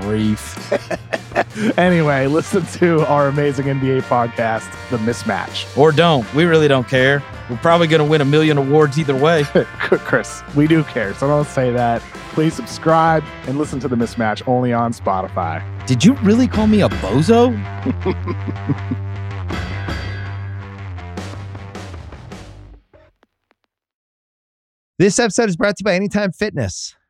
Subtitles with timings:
[0.00, 0.72] grief.
[1.78, 5.76] anyway, listen to our amazing NBA podcast, The Mismatch.
[5.76, 6.32] Or don't.
[6.34, 7.22] We really don't care.
[7.50, 9.44] We're probably going to win a million awards either way.
[9.78, 12.00] Chris, we do care, so don't say that.
[12.32, 15.62] Please subscribe and listen to The Mismatch only on Spotify.
[15.86, 17.52] Did you really call me a bozo?
[25.02, 26.94] This episode is brought to you by Anytime Fitness.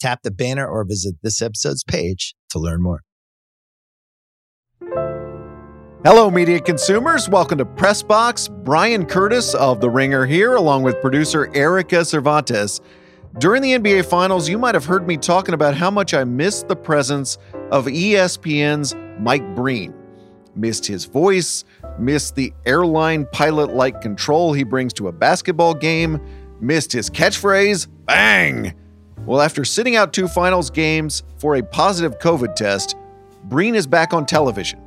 [0.00, 3.02] Tap the banner or visit this episode's page to learn more.
[6.02, 7.28] Hello, media consumers.
[7.28, 8.64] Welcome to Pressbox.
[8.64, 12.80] Bryan Curtis of The Ringer here, along with producer Erika Cervantes.
[13.38, 16.68] During the NBA Finals, you might have heard me talking about how much I missed
[16.68, 17.36] the presence
[17.70, 19.92] of ESPN's Mike Breen.
[20.56, 21.64] Missed his voice,
[21.98, 26.18] missed the airline pilot like control he brings to a basketball game,
[26.60, 28.74] missed his catchphrase, bang!
[29.26, 32.96] Well, after sitting out two finals games for a positive COVID test,
[33.44, 34.80] Breen is back on television.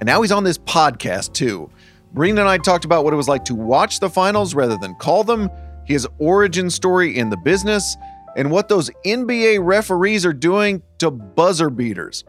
[0.00, 1.70] And now he's on this podcast too.
[2.12, 4.94] Breen and I talked about what it was like to watch the finals rather than
[4.94, 5.50] call them,
[5.84, 7.96] his origin story in the business,
[8.36, 12.24] and what those NBA referees are doing to buzzer beaters.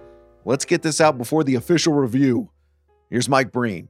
[0.46, 2.50] Let's get this out before the official review.
[3.10, 3.90] Here's Mike Breen.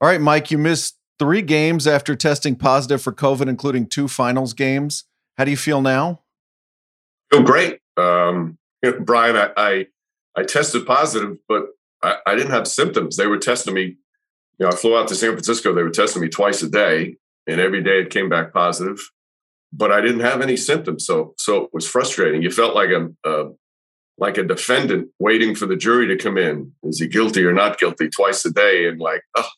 [0.00, 4.54] All right, Mike, you missed three games after testing positive for COVID, including two finals
[4.54, 5.04] games.
[5.36, 6.20] How do you feel now?
[7.32, 7.80] Feel great.
[7.96, 8.58] Um,
[9.00, 9.86] Bryan, I, I,
[10.36, 11.66] I tested positive, but
[12.02, 13.16] I, I, didn't have symptoms.
[13.16, 13.96] They were testing me.
[14.58, 15.74] You know, I flew out to San Francisco.
[15.74, 18.98] They were testing me twice a day, and every day it came back positive.
[19.72, 22.42] But I didn't have any symptoms, so so it was frustrating.
[22.42, 23.50] You felt like a, a
[24.18, 26.72] like a defendant waiting for the jury to come in.
[26.82, 28.08] Is he guilty or not guilty?
[28.08, 29.48] Twice a day, and like, oh,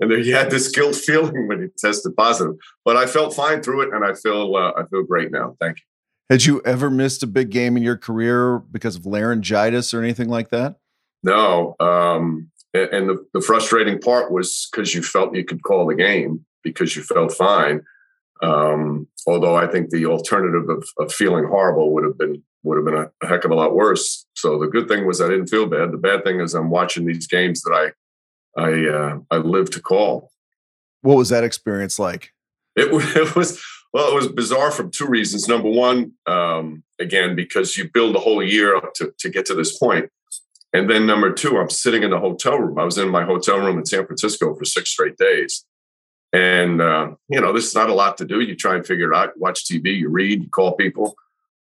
[0.00, 2.56] and then he had this guilt feeling when he tested positive.
[2.84, 5.56] But I felt fine through it, and I feel uh, I feel great now.
[5.60, 5.84] Thank you.
[6.30, 10.28] Had you ever missed a big game in your career because of laryngitis or anything
[10.28, 10.76] like that?
[11.22, 11.74] No.
[11.80, 16.44] Um, and the, the frustrating part was because you felt you could call the game
[16.62, 17.80] because you felt fine.
[18.42, 22.84] Um, although I think the alternative of, of, feeling horrible would have been would have
[22.84, 24.26] been a, heck of a lot worse.
[24.34, 25.90] So the good thing was I didn't feel bad.
[25.90, 27.90] The bad thing is I'm watching these games that I
[28.58, 30.30] I uh, I live to call.
[31.02, 32.32] What was that experience like?
[32.76, 35.48] It, it was well, it was bizarre from two reasons.
[35.48, 39.54] Number one, um, again, because you build a whole year up to, to get to
[39.54, 40.10] this point.
[40.74, 42.78] And then number two, I'm sitting in the hotel room.
[42.78, 45.64] I was in my hotel room in San Francisco for six straight days.
[46.34, 48.40] And, uh, you know, this is not a lot to do.
[48.40, 51.16] You try and figure it out, watch TV, you read, you call people.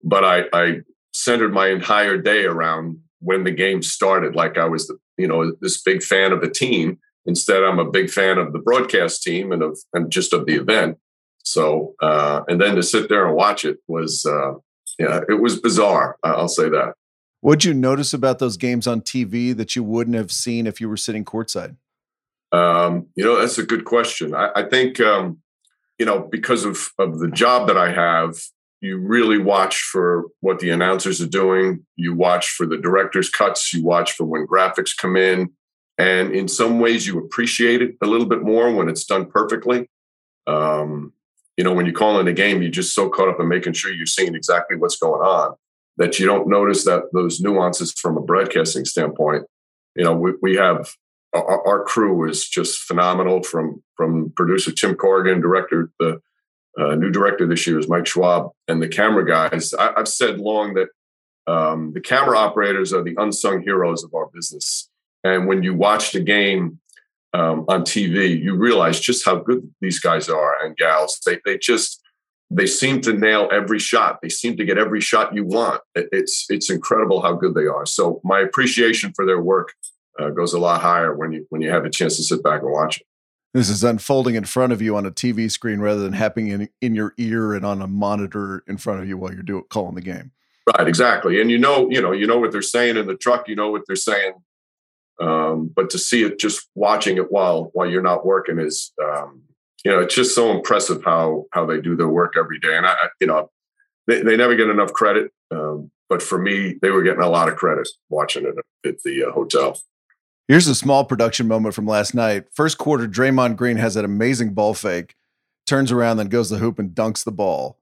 [0.05, 0.81] But I, I
[1.15, 5.53] centered my entire day around when the game started, like I was, the, you know,
[5.61, 6.99] this big fan of the team.
[7.27, 10.55] Instead, I'm a big fan of the broadcast team and of and just of the
[10.55, 10.99] event.
[11.43, 14.55] So, uh, and then to sit there and watch it was, uh,
[14.99, 16.17] yeah, it was bizarre.
[16.23, 16.95] I'll say that.
[17.41, 20.89] What'd you notice about those games on TV that you wouldn't have seen if you
[20.89, 21.77] were sitting courtside?
[22.53, 24.35] Um, you know, that's a good question.
[24.35, 25.39] I, I think, um,
[25.99, 28.37] you know, because of, of the job that I have,
[28.81, 31.85] you really watch for what the announcers are doing.
[31.97, 33.75] You watch for the director's cuts.
[33.75, 35.51] You watch for when graphics come in.
[35.99, 39.91] And in some ways, you appreciate it a little bit more when it's done perfectly.
[40.47, 41.13] Um,
[41.59, 43.75] you know, when you call in a game, you're just so caught up in making
[43.75, 45.57] sure you're seeing exactly what's going on
[45.99, 49.45] that you don't notice that those nuances from a broadcasting standpoint.
[49.95, 50.91] You know, we, we have
[51.35, 56.21] our, our, crew is just phenomenal from from producer Tim Corrigan, director the
[56.79, 59.75] uh, new director this year is Mike Schwab, and the camera guys.
[59.75, 60.89] I, have said long that
[61.47, 64.89] um, the camera operators are the unsung heroes of our business.
[65.25, 66.79] And when you watch the game
[67.33, 71.21] um, on TV, you realize just how good these guys are and gals.
[71.27, 72.01] They they just
[72.51, 74.21] they seem to nail every shot.
[74.23, 75.83] They seem to get every shot you want.
[75.95, 77.87] It's it's incredible how good they are.
[77.87, 79.73] So my appreciation for their work
[80.19, 82.63] uh, goes a lot higher when you when you have a chance to sit back
[82.63, 83.07] and watch it.
[83.53, 86.69] This is unfolding in front of you on a TV screen rather than happening in,
[86.81, 89.97] in your ear and on a monitor in front of you while you're doing calling
[89.97, 90.31] the game.
[90.67, 91.41] Right, exactly.
[91.41, 93.49] And you know, you know, you know what they're saying in the truck.
[93.49, 94.35] You know what they're saying.
[95.21, 99.43] Um, but to see it just watching it while while you're not working is, um,
[99.85, 102.77] you know, it's just so impressive how how they do their work every day.
[102.77, 103.51] And I, you know,
[104.07, 105.33] they, they never get enough credit.
[105.51, 108.55] Um, but for me, they were getting a lot of credit watching it
[108.87, 109.79] at the uh, hotel.
[110.51, 112.47] Here's a small production moment from last night.
[112.51, 115.15] First quarter, Draymond Green has that amazing ball fake,
[115.65, 117.79] turns around, then goes the hoop and dunks the ball.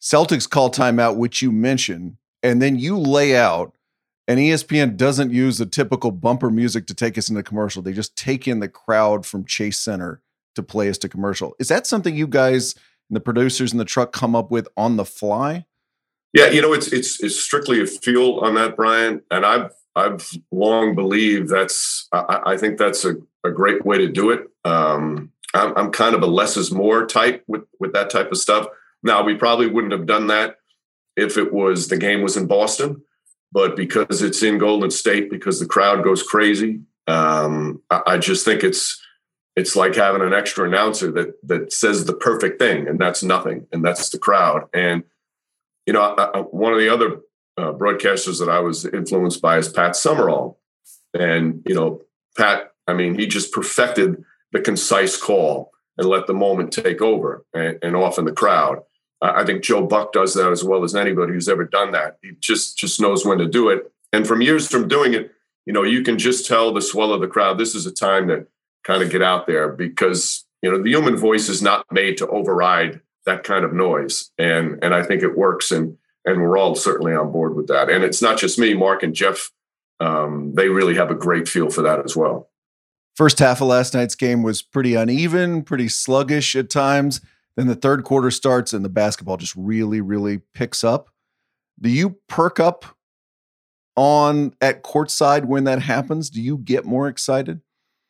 [0.00, 3.74] Celtics call timeout, which you mentioned, and then you lay out,
[4.26, 7.82] and ESPN doesn't use the typical bumper music to take us into commercial.
[7.82, 10.22] They just take in the crowd from Chase Center
[10.54, 11.54] to play us to commercial.
[11.58, 12.74] Is that something you guys
[13.10, 15.66] and the producers in the truck come up with on the fly?
[16.32, 19.20] Yeah, you know, it's it's it's strictly a feel on that, Bryan.
[19.30, 24.08] And I've I've long believed that's I, I think that's a, a great way to
[24.08, 24.48] do it.
[24.64, 28.38] Um, I'm, I'm kind of a less is more type with with that type of
[28.38, 28.66] stuff.
[29.02, 30.56] Now, we probably wouldn't have done that
[31.16, 33.02] if it was the game was in Boston,
[33.50, 38.44] but because it's in Golden State, because the crowd goes crazy, um, I, I just
[38.44, 39.00] think it's
[39.56, 43.66] it's like having an extra announcer that that says the perfect thing, and that's nothing,
[43.72, 44.68] and that's the crowd.
[44.72, 45.02] And
[45.86, 47.20] you know, I, I, one of the other
[47.60, 50.58] uh, broadcasters that I was influenced by is Pat Summerall,
[51.14, 52.02] and you know,
[52.36, 52.72] Pat.
[52.86, 57.78] I mean, he just perfected the concise call and let the moment take over and,
[57.82, 58.80] and often the crowd.
[59.22, 62.18] I think Joe Buck does that as well as anybody who's ever done that.
[62.22, 63.92] He just just knows when to do it.
[64.12, 65.30] And from years from doing it,
[65.66, 67.58] you know, you can just tell the swell of the crowd.
[67.58, 68.46] This is a time to
[68.82, 72.28] kind of get out there because you know the human voice is not made to
[72.28, 74.30] override that kind of noise.
[74.38, 75.70] And and I think it works.
[75.70, 77.90] And and we're all certainly on board with that.
[77.90, 79.50] And it's not just me, Mark and Jeff.
[80.00, 82.50] Um, they really have a great feel for that as well.
[83.16, 87.20] First half of last night's game was pretty uneven, pretty sluggish at times.
[87.56, 91.10] Then the third quarter starts and the basketball just really, really picks up.
[91.80, 92.84] Do you perk up
[93.96, 96.30] on at courtside when that happens?
[96.30, 97.60] Do you get more excited?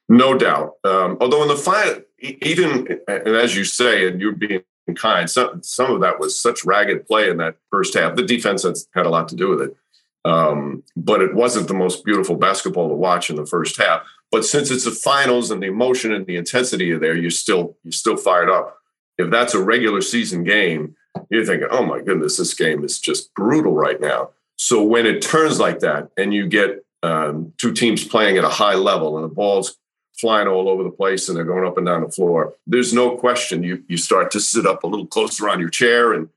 [0.08, 0.74] No doubt.
[0.84, 4.62] Um, although in the final, even and as you say, and you're being
[4.96, 8.16] kind, some some of that was such ragged play in that first half.
[8.16, 9.76] The defense had a lot to do with it,
[10.24, 14.02] um, but it wasn't the most beautiful basketball to watch in the first half.
[14.32, 17.76] But since it's the finals and the emotion and the intensity are there, you're still
[17.84, 18.80] you're still fired up
[19.20, 20.96] if that's a regular season game,
[21.28, 24.30] you're thinking, oh my goodness, this game is just brutal right now.
[24.56, 28.48] So when it turns like that and you get um, two teams playing at a
[28.48, 29.76] high level and the ball's
[30.20, 33.16] flying all over the place and they're going up and down the floor, there's no
[33.16, 36.12] question you you start to sit up a little closer on your chair.
[36.12, 36.28] And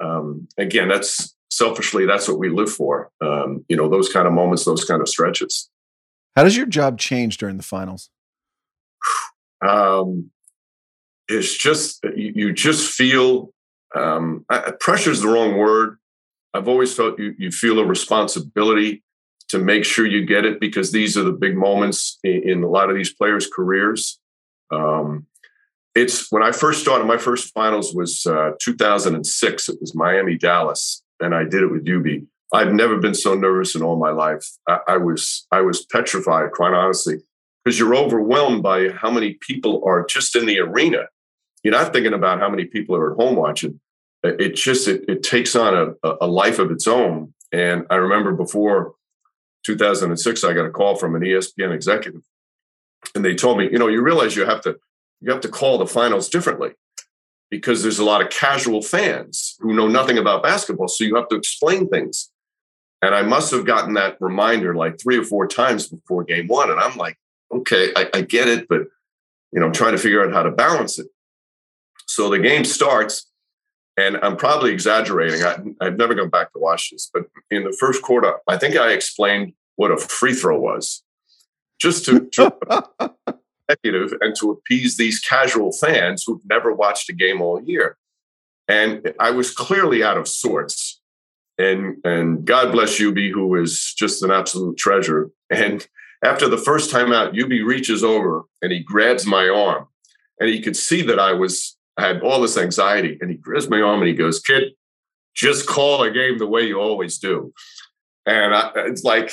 [0.00, 3.10] um, again, that's selfishly that's what we live for.
[3.20, 5.68] Um, you know, those kind of moments, those kind of stretches.
[6.36, 8.10] How does your job change during the finals?
[9.66, 10.30] Um,
[11.28, 13.52] it's just you, you just feel
[13.94, 14.44] um,
[14.78, 15.98] pressure is the wrong word.
[16.54, 19.02] I've always felt you, you feel a responsibility
[19.50, 22.68] to make sure you get it because these are the big moments in, in a
[22.68, 24.18] lot of these players' careers.
[24.70, 25.26] Um,
[25.94, 27.04] it's when I first started.
[27.04, 29.68] My first finals was uh, 2006.
[29.68, 32.26] It was Miami Dallas, and I did it with Hubie.
[32.52, 34.44] I've never been so nervous in all my life.
[34.68, 37.18] I, I was I was petrified, quite honestly,
[37.64, 41.06] because you're overwhelmed by how many people are just in the arena
[41.62, 43.80] you're not thinking about how many people are at home watching.
[44.22, 47.34] It just it, it takes on a, a life of its own.
[47.52, 48.94] And I remember before
[49.64, 52.22] 2006, I got a call from an ESPN executive,
[53.14, 54.78] and they told me, you know, you realize you have to
[55.20, 56.72] you have to call the finals differently
[57.50, 61.28] because there's a lot of casual fans who know nothing about basketball, so you have
[61.28, 62.30] to explain things.
[63.02, 66.70] And I must have gotten that reminder like three or four times before game one,
[66.70, 67.18] and I'm like,
[67.52, 68.82] okay, I, I get it, but
[69.52, 71.08] you know, I'm trying to figure out how to balance it.
[72.06, 73.29] So the game starts,
[74.00, 75.42] and I'm probably exaggerating.
[75.42, 78.76] I, have never gone back to watch this, but in the first quarter, I think
[78.76, 81.02] I explained what a free throw was,
[81.78, 82.54] just to, to
[83.68, 87.98] executive and to appease these casual fans who've never watched a game all year.
[88.68, 91.00] And I was clearly out of sorts.
[91.58, 95.30] And and God bless Hubie, who is just an absolute treasure.
[95.50, 95.86] And
[96.24, 99.88] after the first time out, Hubie reaches over and he grabs my arm,
[100.38, 103.18] and he could see that I was I had all this anxiety.
[103.20, 104.72] And he grabs my arm and he goes, Kid,
[105.34, 107.52] just call a game the way you always do.
[108.26, 109.32] and I, it's like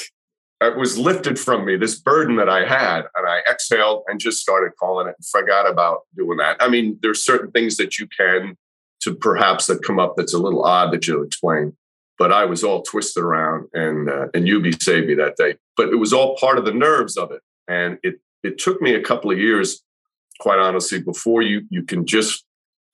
[0.60, 4.42] it was lifted from me this burden that I had, and I exhaled and just
[4.42, 5.16] started calling it.
[5.18, 6.58] And forgot about doing that.
[6.60, 8.58] I mean, there's certain things that you can
[9.02, 11.78] to perhaps that come up that's a little odd that you'll explain.
[12.18, 15.56] But I was all twisted around, and uh, and Hubie saved me that day.
[15.76, 18.96] But it was all part of the nerves of it, and it it took me
[18.96, 19.84] a couple of years,
[20.40, 22.47] quite honestly, before you you can just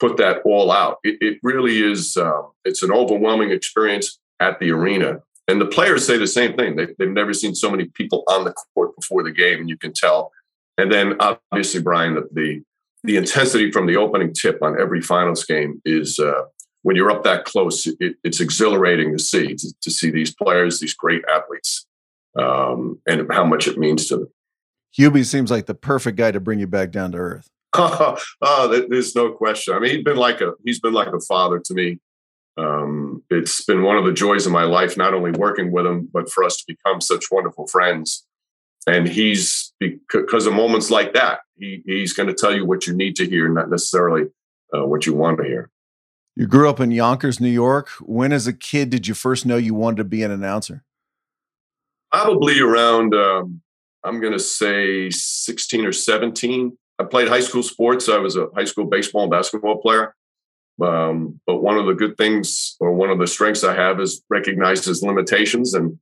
[0.03, 0.97] put that all out.
[1.03, 2.17] It, it really is.
[2.17, 6.75] Uh, it's an overwhelming experience at the arena, and the players say the same thing.
[6.75, 9.77] They, they've never seen so many people on the court before the game, and you
[9.77, 10.31] can tell.
[10.77, 12.63] And then obviously, Bryan, the, the
[13.05, 16.43] the intensity from the opening tip on every finals game is uh,
[16.83, 20.79] when you're up that close, it, it's exhilarating to see to, to, see these players,
[20.79, 21.85] these great athletes,
[22.37, 24.27] um, and how much it means to them.
[24.97, 27.49] Hubie seems like the perfect guy to bring you back down to earth.
[28.41, 29.73] oh, there's no question.
[29.73, 31.99] I mean, he's been like a he's been like a father to me.
[32.55, 36.07] Um, it's been one of the joys of my life, not only working with him,
[36.13, 38.25] but for us to become such wonderful friends.
[38.85, 42.93] And he's because of moments like that he, he's going to tell you what you
[42.95, 44.25] need to hear not necessarily
[44.75, 45.69] uh, what you want to hear.
[46.35, 47.89] You grew up in yonkers new york.
[48.01, 50.83] When as a kid did you first know you wanted to be an announcer?
[52.11, 53.61] Probably around um,
[54.03, 58.47] i'm going to say 16 or 17 i played high school sports i was a
[58.55, 60.15] high school baseball and basketball player
[60.81, 64.23] um, but one of the good things or one of the strengths i have is
[64.29, 65.99] recognize his limitations and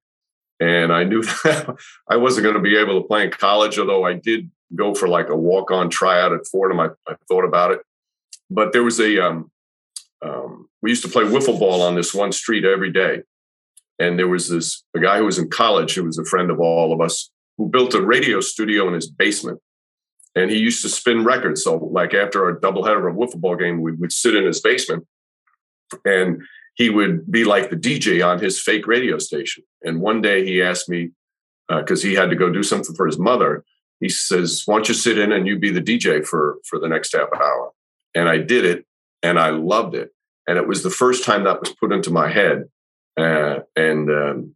[0.62, 1.75] and I knew that
[2.08, 5.08] I wasn't going to be able to play in college, although I did go for
[5.08, 6.79] like a walk on tryout at Fordham.
[6.79, 7.81] I, I, thought about it.
[8.50, 9.51] But there was a, um,
[10.22, 13.24] um, we used to play wiffle ball on this one street every day.
[14.00, 16.60] And there was this, a guy who was in college who was a friend of
[16.60, 19.60] all of us who built a radio studio in his basement.
[20.35, 21.63] And he used to spin records.
[21.63, 24.61] So, like after a doubleheader of a wiffle ball game, we would sit in his
[24.61, 25.05] basement
[26.05, 26.41] and
[26.75, 29.63] he would be like the DJ on his fake radio station.
[29.83, 31.11] And one day he asked me,
[31.67, 33.63] because uh, he had to go do something for his mother,
[34.00, 36.88] he says, Why don't you sit in and you be the DJ for, for the
[36.88, 37.71] next half hour?
[38.15, 38.85] And I did it
[39.23, 40.11] and I loved it.
[40.47, 42.65] And it was the first time that was put into my head.
[43.17, 44.55] Uh, and um,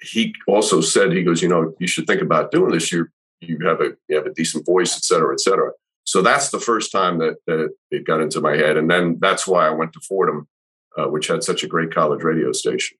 [0.00, 2.90] he also said, he goes, you know, you should think about doing this.
[2.90, 3.08] You
[3.40, 5.72] you have a you have a decent voice, et cetera, et cetera.
[6.04, 8.76] So that's the first time that, that it, it got into my head.
[8.76, 10.48] And then that's why I went to Fordham
[10.96, 12.96] uh, which had such a great college radio station.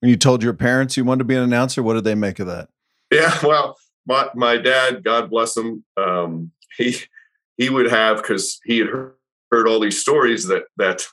[0.00, 2.38] When you told your parents you wanted to be an announcer, what did they make
[2.38, 2.68] of that?
[3.10, 6.96] Yeah, well, my my dad, God bless him, um, he
[7.56, 9.14] he would have because he had heard,
[9.50, 11.06] heard, all these stories that that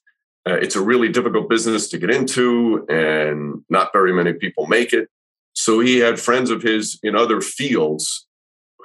[0.48, 4.93] uh, it's a really difficult business to get into, and not very many people make
[4.93, 5.10] it.
[5.53, 8.27] So he had friends of his in other fields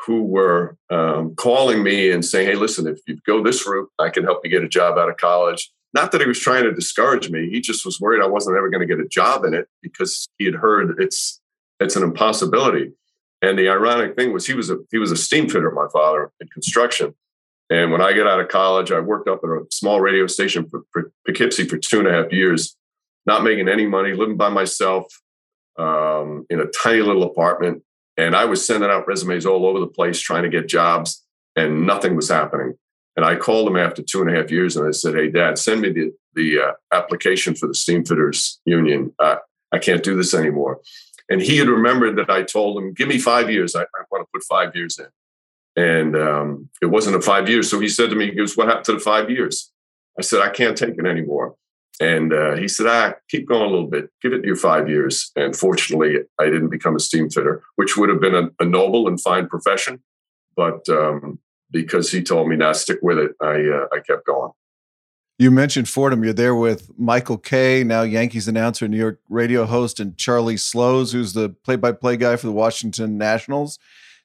[0.07, 4.11] who were um, calling me and saying, "Hey, listen, if you go this route, I
[4.11, 6.73] can help you get a job out of college." not that he was trying to
[6.73, 7.51] discourage me.
[7.51, 10.29] He just was worried I wasn't ever going to get a job in it because
[10.39, 11.41] he had heard it's
[11.81, 12.93] it's an impossibility.
[13.43, 16.31] And the ironic thing was he was a he was a steam fitter, my father,
[16.41, 17.15] in construction.
[17.71, 20.69] And when I got out of college, I worked up at a small radio station
[20.69, 22.77] for, for Poughkeepsie for two and a half years,
[23.27, 25.07] not making any money, living by myself
[25.79, 27.83] um, in a tiny little apartment.
[28.21, 31.25] And I was sending out resumes all over the place trying to get jobs,
[31.57, 32.75] and nothing was happening.
[33.17, 35.59] And I called him after two and a half years and I said, Hey, dad,
[35.59, 39.13] send me the, the uh, application for the Steamfitters Union.
[39.19, 39.37] Uh,
[39.73, 40.81] I can't do this anymore.
[41.31, 43.75] And he had remembered that I told him, Give me five years.
[43.75, 45.07] I, I want to put five years in.
[45.83, 47.71] And um, it wasn't a five years.
[47.71, 49.73] So he said to me, He goes, What happened to the five years?
[50.19, 51.57] I said, I can't take it anymore.
[52.01, 55.31] And uh, he said, ah, keep going a little bit, give it your five years.
[55.37, 59.07] And fortunately, I didn't become a steam fitter, which would have been a, a noble
[59.07, 60.03] and fine profession.
[60.57, 61.39] But um,
[61.71, 63.33] because he told me not stick with it.
[63.41, 64.51] I uh, I kept going.
[65.39, 66.23] You mentioned Fordham.
[66.23, 71.13] You're there with Michael Kay, now Yankees announcer, New York radio host, and Charlie Slowes,
[71.13, 73.79] who's the play-by-play guy for the Washington Nationals.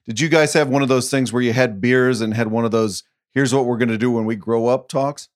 [0.06, 2.64] Did you guys have one of those things where you had beers and had one
[2.64, 3.02] of those
[3.32, 5.28] "Here's what we're going to do when we grow up" talks?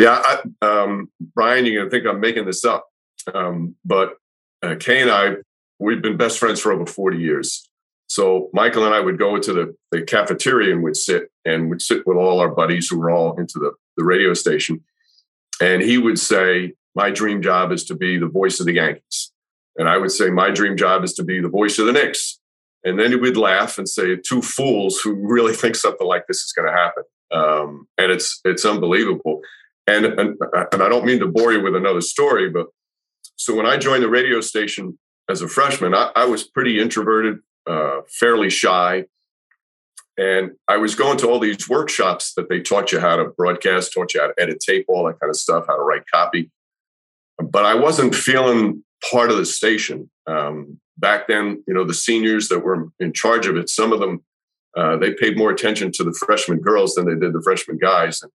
[0.00, 2.88] Yeah, I, um, Bryan, you're to think I'm making this up,
[3.34, 4.14] um, but
[4.62, 5.34] uh, Kay and I,
[5.78, 7.68] we've been best friends for over 40 years.
[8.06, 11.82] So Michael and I would go to the, the cafeteria and would sit and would
[11.82, 14.82] sit with all our buddies who were all into the, the radio station.
[15.60, 19.32] And he would say, My dream job is to be the voice of the Yankees.
[19.76, 22.40] And I would say, My dream job is to be the voice of the Knicks.
[22.84, 26.38] And then he would laugh and say, Two fools who really think something like this
[26.38, 27.02] is going to happen.
[27.32, 29.42] Um, and it's it's unbelievable.
[29.86, 30.36] And, and
[30.72, 32.66] and I don't mean to bore you with another story, but
[33.36, 37.38] so when I joined the radio station as a freshman, I, I was pretty introverted,
[37.66, 39.06] uh, fairly shy.
[40.18, 43.94] And I was going to all these workshops that they taught you how to broadcast,
[43.94, 46.50] taught you how to edit tape, all that kind of stuff, how to write copy.
[47.42, 50.10] But I wasn't feeling part of the station.
[50.26, 54.00] Um, back then, you know, the seniors that were in charge of it, some of
[54.00, 54.22] them,
[54.76, 58.20] uh, they paid more attention to the freshman girls than they did the freshman guys.
[58.20, 58.30] And,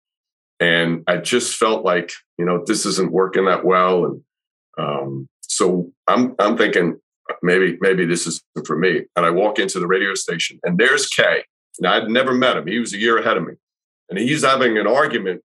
[0.63, 4.05] and I just felt like, you know, this isn't working that well.
[4.05, 4.23] And
[4.79, 7.01] um, so I'm, I'm thinking
[7.43, 9.03] maybe, maybe this is for me.
[9.17, 11.43] And I walk into the radio station and there's Kay.
[11.81, 12.69] Now I'd never met him.
[12.69, 13.55] He was a year ahead of me.
[14.09, 15.43] And he's having an argument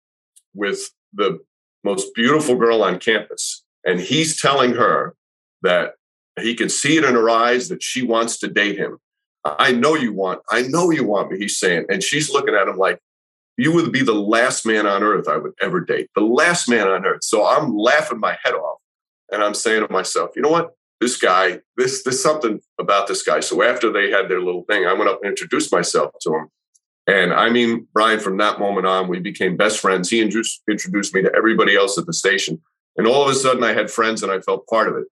[0.53, 1.39] with the
[1.85, 3.63] most beautiful girl on campus.
[3.87, 5.15] And he's telling her
[5.63, 5.93] that
[6.41, 8.99] he can see it in her eyes that she wants to date him.
[9.45, 11.87] I know you want, I know you want me, he's saying.
[11.89, 12.99] And she's looking at him like,
[13.57, 16.89] you would be the last man on earth I would ever date, the last man
[16.89, 17.23] on earth.
[17.23, 18.79] So I'm laughing my head off.
[19.33, 20.77] And I'm saying to myself, you know what?
[21.01, 23.41] This guy, this, there's something about this guy.
[23.41, 26.49] So after they had their little thing, I went up and introduced myself to him.
[27.07, 30.09] And I mean, Bryan, from that moment on, we became best friends.
[30.09, 30.63] He introduced,
[31.15, 32.61] me to everybody else at the station.
[32.97, 35.05] And all of a sudden, I had friends and I felt part of it.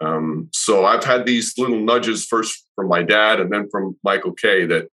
[0.00, 4.32] Um, so I've had these little nudges first from my dad and then from Michael
[4.32, 4.88] Kay that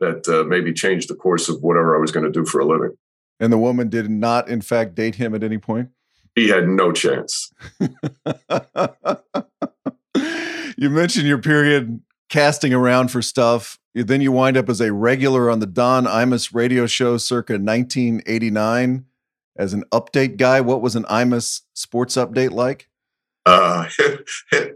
[0.00, 2.66] that uh, maybe changed the course of whatever I was going to do for a
[2.66, 2.96] living.
[3.40, 5.90] And the woman did not, in fact, date him at any point.
[6.34, 7.52] He had no chance.
[10.76, 13.78] you mentioned your period casting around for stuff.
[13.94, 19.04] Then you wind up as a regular on the Don Imus radio show circa 1989
[19.56, 20.60] as an update guy.
[20.60, 22.88] What was an Imus sports update like?
[23.44, 23.88] Uh,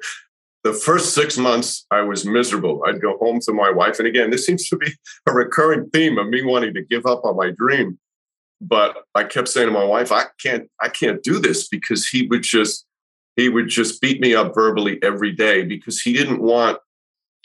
[0.64, 2.82] the first six months, I was miserable.
[2.86, 3.98] I'd go home to my wife.
[3.98, 4.92] And again, this seems to be
[5.28, 7.98] a recurring theme of me wanting to give up on my dream.
[8.60, 12.28] But I kept saying to my wife, I can't, I can't do this because he
[12.28, 12.86] would just,
[13.34, 16.78] he would just beat me up verbally every day because he didn't want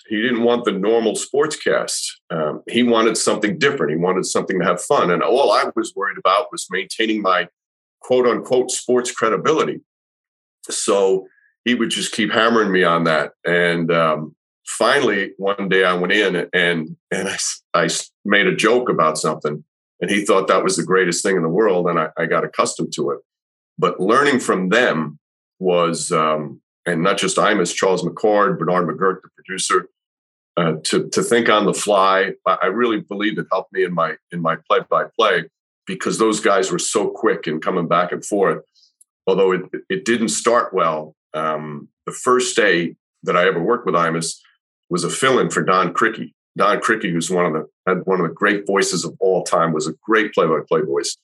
[0.08, 2.02] he didn't want the normal sportscast.
[2.30, 3.92] Um, he wanted something different.
[3.92, 5.12] He wanted something to have fun.
[5.12, 7.48] And all I was worried about was maintaining my
[8.02, 9.82] quote unquote sports credibility.
[10.70, 11.28] So
[11.68, 13.34] he would just keep hammering me on that.
[13.46, 14.34] And um,
[14.66, 17.38] finally, one day I went in and and I,
[17.74, 17.90] I
[18.24, 19.66] made a joke about something,
[20.00, 22.46] and he thought that was the greatest thing in the world, and I, I got
[22.46, 23.20] accustomed to it.
[23.78, 25.20] But learning from them
[25.60, 29.90] was, um, and not just Imus, Charles McCord, Bernard McGurk, the producer,
[30.56, 32.32] uh, to to think on the fly.
[32.46, 35.50] I really believe it helped me in my in my play by play
[35.86, 38.64] because those guys were so quick in coming back and forth.
[39.28, 41.14] Although it it didn't start well.
[41.38, 44.38] Um, the first day that I ever worked with Imus
[44.90, 46.34] was a fill-in for Don Criqui.
[46.58, 49.74] Don Criqui, who's one of the had one of the great voices of all time,
[49.74, 51.18] was a great play-by-play voice.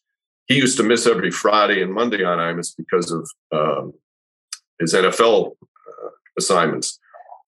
[0.48, 3.94] He used to miss every Friday and Monday on Imus because of um,
[4.80, 7.00] his NFL uh, assignments.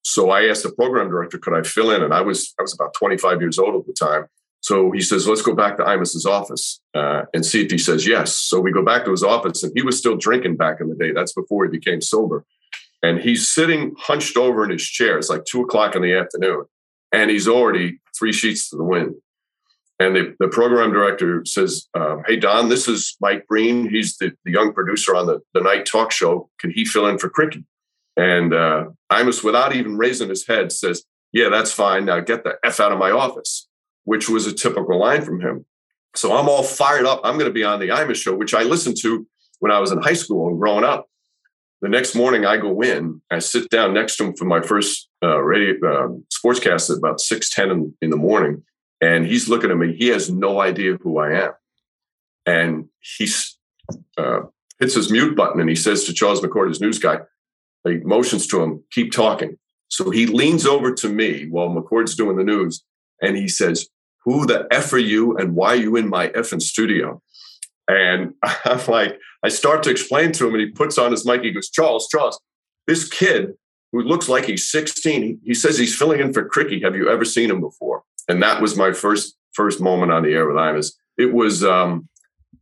[0.03, 2.01] So I asked the program director, could I fill in?
[2.01, 4.25] And I was I was about 25 years old at the time.
[4.61, 8.07] So he says, let's go back to Imus's office uh, and see if he says
[8.07, 8.35] yes.
[8.35, 10.95] So we go back to his office, and he was still drinking back in the
[10.95, 11.11] day.
[11.11, 12.43] That's before he became sober.
[13.05, 15.19] And he's sitting hunched over in his chair.
[15.19, 16.65] It's like two o'clock in the afternoon,
[17.11, 19.13] and he's already three sheets to the wind.
[19.99, 23.87] And the, the program director says, um, Hey, Don, this is Mike Breen.
[23.87, 26.49] He's the, the young producer on the, the night talk show.
[26.59, 27.63] Can he fill in for Criqui?
[28.17, 32.05] And uh, Imus, without even raising his head, says, Yeah, that's fine.
[32.05, 33.67] Now get the F out of my office,
[34.05, 35.65] which was a typical line from him.
[36.15, 37.21] So I'm all fired up.
[37.23, 39.27] I'm going to be on the Imus show, which I listened to
[39.59, 41.05] when I was in high school and growing up.
[41.85, 45.07] The next morning, I go in, I sit down next to him for my first
[45.21, 48.63] uh, radio uh, sportscast at about 6:10 in, in the morning.
[49.01, 49.95] And he's looking at me.
[49.95, 51.51] He has no idea who I am.
[52.47, 53.29] And he
[54.17, 54.39] uh,
[54.79, 57.19] hits his mute button and he says to Charles McCord, his news guy,
[57.83, 59.55] he motions to him, keep talking.
[59.89, 62.83] So he leans over to me while McCord's doing the news
[63.21, 63.87] and he says,
[64.23, 67.21] Who the F are you and why are you in my effing studio?
[67.87, 68.33] And
[68.65, 71.43] I'm like, I start to explain to him and he puts on his mic.
[71.43, 72.39] He goes, Charles, Charles,
[72.87, 73.53] this kid
[73.91, 76.83] who looks like he's 16, he, says he's filling in for Criqui.
[76.83, 78.03] Have you ever seen him before?
[78.27, 80.93] And that was my first first moment on the air with Imus.
[81.17, 82.09] It was um,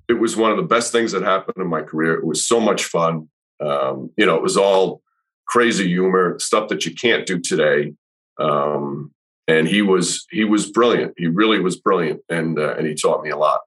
[0.07, 2.13] it was one of the best things that happened in my career.
[2.13, 3.29] It was so much fun.
[3.59, 5.01] Um, you know, it was all
[5.47, 7.93] crazy humor, stuff that you can't do today.
[8.39, 9.11] Um,
[9.47, 11.13] and he was he was brilliant.
[11.17, 13.61] He really was brilliant, and uh, and he taught me a lot.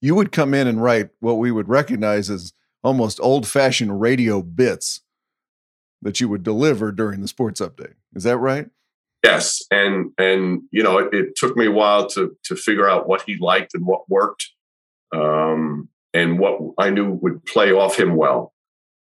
[0.00, 4.42] You would come in and write what we would recognize as almost old fashioned radio
[4.42, 5.00] bits
[6.02, 7.94] that you would deliver during the sports update.
[8.14, 8.68] Is that right?
[9.24, 13.08] Yes, and and you know it, it took me a while to to figure out
[13.08, 14.48] what he liked and what worked,
[15.12, 18.52] um, and what I knew would play off him well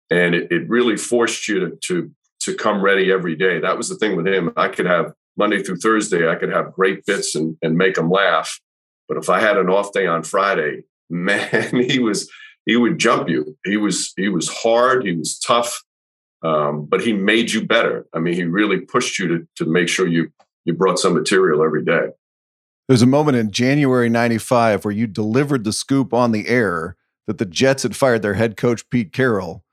[0.09, 3.59] and it, it really forced you to, to to come ready every day.
[3.59, 4.53] That was the thing with him.
[4.55, 8.09] I could have Monday through Thursday, I could have great bits and, and make them
[8.09, 8.59] laugh.
[9.07, 12.29] But if I had an off day on Friday, man, he was
[12.65, 13.57] he would jump you.
[13.65, 15.05] He was he was hard.
[15.05, 15.83] He was tough.
[16.43, 18.05] um, but he made you better.
[18.13, 20.31] I mean, he really pushed you to to make sure you
[20.65, 22.09] you brought some material every day.
[22.87, 27.37] There's a moment in January 95 where you delivered the scoop on the air that
[27.37, 29.63] the Jets had fired their head coach, Pete Carroll,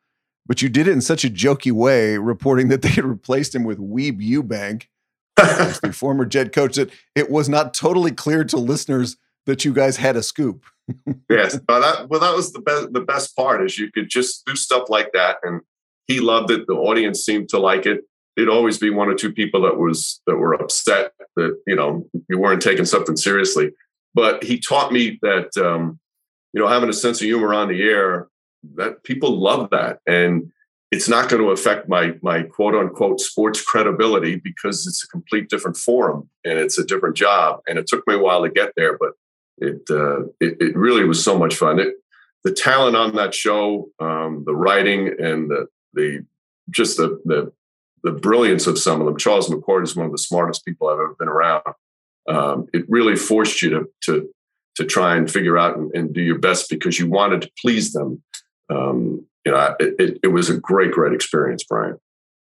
[0.46, 3.64] but you did it in such a jokey way, reporting that they had replaced him
[3.64, 4.86] with Weeb Ewbank,
[5.36, 9.16] the former Jet coach, that it was not totally clear to listeners
[9.46, 10.64] that you guys had a scoop.
[11.30, 12.92] yes, but that, well, that was the best.
[12.92, 15.60] The best part is you could just do stuff like that, and
[16.06, 16.66] he loved it.
[16.66, 18.02] The audience seemed to like it.
[18.36, 22.06] It'd always be one or two people that was that were upset that you know
[22.28, 23.70] you weren't taking something seriously.
[24.14, 25.98] But he taught me that um,
[26.52, 28.28] you know having a sense of humor on the air
[28.76, 30.52] that people love that, and
[30.94, 35.48] it's not going to affect my my quote unquote sports credibility because it's a complete
[35.48, 37.60] different forum and it's a different job.
[37.66, 39.12] And it took me a while to get there, but
[39.58, 41.78] it uh, it, it really was so much fun.
[41.78, 41.94] It,
[42.42, 46.24] the talent on that show, um, the writing, and the the
[46.70, 47.52] just the the
[48.02, 49.16] the brilliance of some of them.
[49.16, 51.62] Charles McCord is one of the smartest people I've ever been around.
[52.28, 54.30] Um, it really forced you to to
[54.76, 57.92] to try and figure out and, and, do your best because you wanted to please
[57.92, 58.20] them.
[58.68, 61.96] Um, you know, it, it, it, was a great, great experience, Bryan.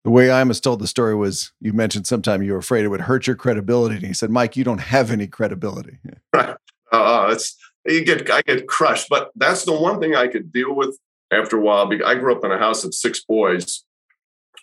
[0.04, 2.88] The way I was told the story was you mentioned sometime you were afraid it
[2.88, 3.96] would hurt your credibility.
[3.96, 5.98] And he said, Mike, you don't have any credibility.
[6.34, 6.56] Right.
[6.92, 10.74] Uh, it's, you get, I get crushed, but that's the one thing I could deal
[10.74, 10.98] with
[11.32, 11.86] after a while.
[11.86, 13.84] Because I grew up in a house of six boys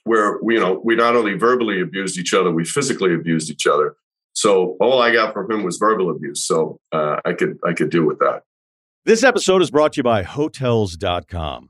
[0.03, 3.67] where we, you know, we not only verbally abused each other, we physically abused each
[3.67, 3.95] other.
[4.33, 6.45] So all I got from him was verbal abuse.
[6.45, 8.43] So uh, I could I could deal with that.
[9.05, 11.69] This episode is brought to you by Hotels.com.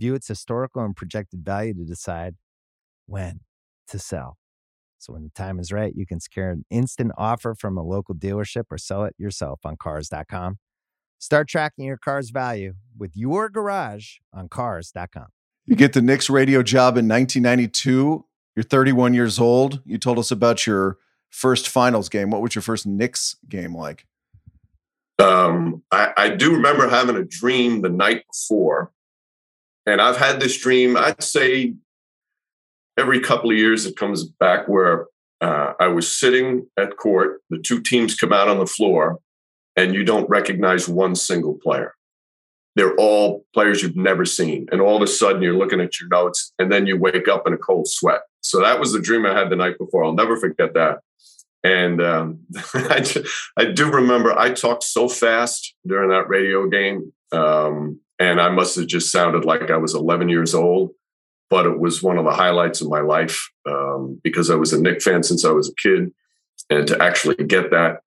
[0.00, 2.34] view its historical and projected value to decide
[3.06, 3.40] when
[3.88, 4.38] to sell.
[4.98, 8.14] So when the time is right, you can secure an instant offer from a local
[8.14, 10.58] dealership or sell it yourself on cars.com.
[11.18, 15.26] Start tracking your car's value with your garage on cars.com.
[15.66, 18.24] You get the Knicks radio job in 1992.
[18.56, 19.80] You're 31 years old.
[19.84, 20.98] You told us about your
[21.30, 22.30] first finals game.
[22.30, 24.06] What was your first Knicks game like?
[25.18, 28.90] Um, I, I do remember having a dream the night before.
[29.90, 31.74] And I've had this dream, I'd say
[32.96, 35.06] every couple of years it comes back where
[35.40, 39.18] uh, I was sitting at court, the two teams come out on the floor,
[39.76, 41.94] and you don't recognize one single player.
[42.76, 44.68] They're all players you've never seen.
[44.70, 47.46] And all of a sudden you're looking at your notes, and then you wake up
[47.46, 48.20] in a cold sweat.
[48.42, 50.04] So that was the dream I had the night before.
[50.04, 51.00] I'll never forget that.
[51.64, 52.40] And um,
[52.74, 53.04] I,
[53.56, 57.12] I, do remember I talked so fast during that radio game.
[57.32, 60.92] Um, and I must have just sounded like I was 11 years old
[61.50, 64.80] but it was one of the highlights of my life um, because I was a
[64.80, 66.12] Knick fan since I was a kid,
[66.70, 68.00] and to actually get that,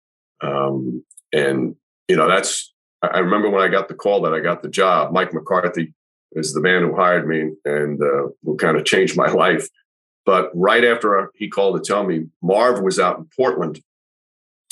[0.43, 1.75] um, and
[2.07, 5.13] you know, that's I remember when I got the call that I got the job.
[5.13, 5.95] Mike McCarthy
[6.33, 9.69] is the man who hired me and uh, who kind of changed my life.
[10.27, 13.83] But right after he called to tell me, Marv was out in Portland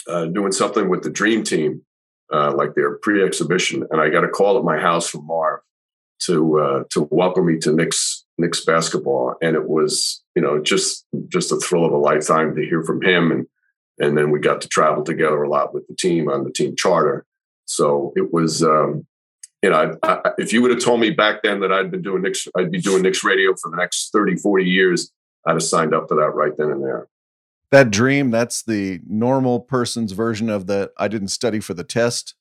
[0.07, 1.83] uh, doing something with the Dream Team,
[2.33, 5.61] uh, like their pre-exhibition, and I got a call at my house from Marv
[6.21, 11.07] to uh, to welcome me to Knicks Knicks basketball, and it was you know just
[11.29, 13.47] just a thrill of a lifetime to hear from him, and
[13.99, 16.77] and then we got to travel together a lot with the team on the team
[16.77, 17.27] charter.
[17.65, 18.63] So it was.
[18.63, 19.07] Um,
[19.61, 22.01] you know, I, I, if you would have told me back then that I'd been
[22.01, 25.11] doing Knicks, I'd be doing Knicks radio for the next 30, 40 years,
[25.45, 27.09] I'd have signed up for that right then and there.
[27.71, 32.35] That dream, that's the normal person's version of the I didn't study for the test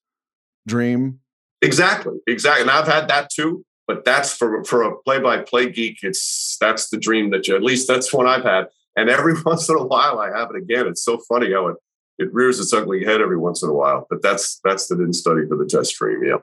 [0.66, 1.20] dream.
[1.62, 2.20] Exactly.
[2.28, 2.62] Exactly.
[2.62, 6.98] And I've had that too, but that's for for a play-by-play geek, it's that's the
[6.98, 8.68] dream that you at least that's one I've had.
[8.96, 10.88] And every once in a while I have it again.
[10.88, 11.78] It's so funny how it
[12.20, 14.08] it rears its ugly head every once in a while.
[14.10, 16.38] But that's that's the didn't study for the test dream, yeah.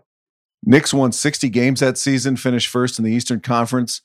[0.66, 4.00] Knicks won 60 games that season, finished first in the Eastern Conference.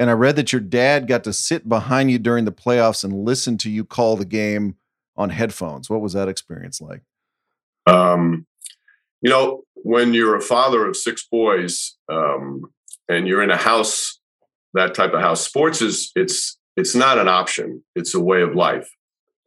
[0.00, 3.12] And I read that your dad got to sit behind you during the playoffs and
[3.12, 4.76] listen to you call the game
[5.14, 5.90] on headphones.
[5.90, 7.02] What was that experience like?
[7.86, 8.46] Um,
[9.20, 12.62] you know, when you're a father of six boys um,
[13.10, 14.18] and you're in a house,
[14.72, 18.54] that type of house, sports is it's it's not an option; it's a way of
[18.54, 18.90] life.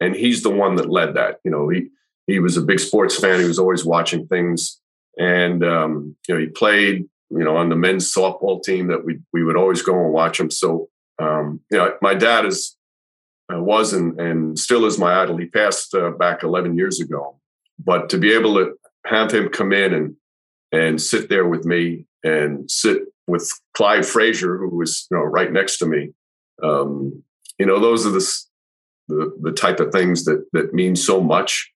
[0.00, 1.40] And he's the one that led that.
[1.44, 1.88] You know, he
[2.28, 3.40] he was a big sports fan.
[3.40, 4.80] He was always watching things,
[5.18, 9.20] and um, you know, he played you know, on the men's softball team that we
[9.32, 10.50] we would always go and watch him.
[10.50, 12.76] So, um, you know, my dad is
[13.52, 15.36] uh, was and, and still is my idol.
[15.36, 17.38] He passed uh, back 11 years ago,
[17.78, 18.74] but to be able to
[19.06, 20.16] have him come in and
[20.72, 25.52] and sit there with me and sit with Clyde Frazier, who was you know right
[25.52, 26.10] next to me,
[26.62, 27.22] um,
[27.58, 28.26] you know, those are the,
[29.08, 31.70] the the type of things that that mean so much.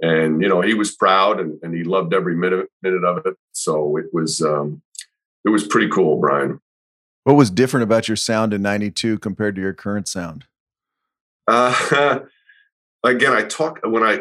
[0.00, 3.34] And you know, he was proud and, and he loved every minute minute of it.
[3.52, 4.82] So it was um,
[5.46, 6.60] it was pretty cool, Bryan.
[7.24, 10.44] What was different about your sound in 92 compared to your current sound?
[11.48, 12.20] Uh,
[13.04, 14.20] again, I talk when I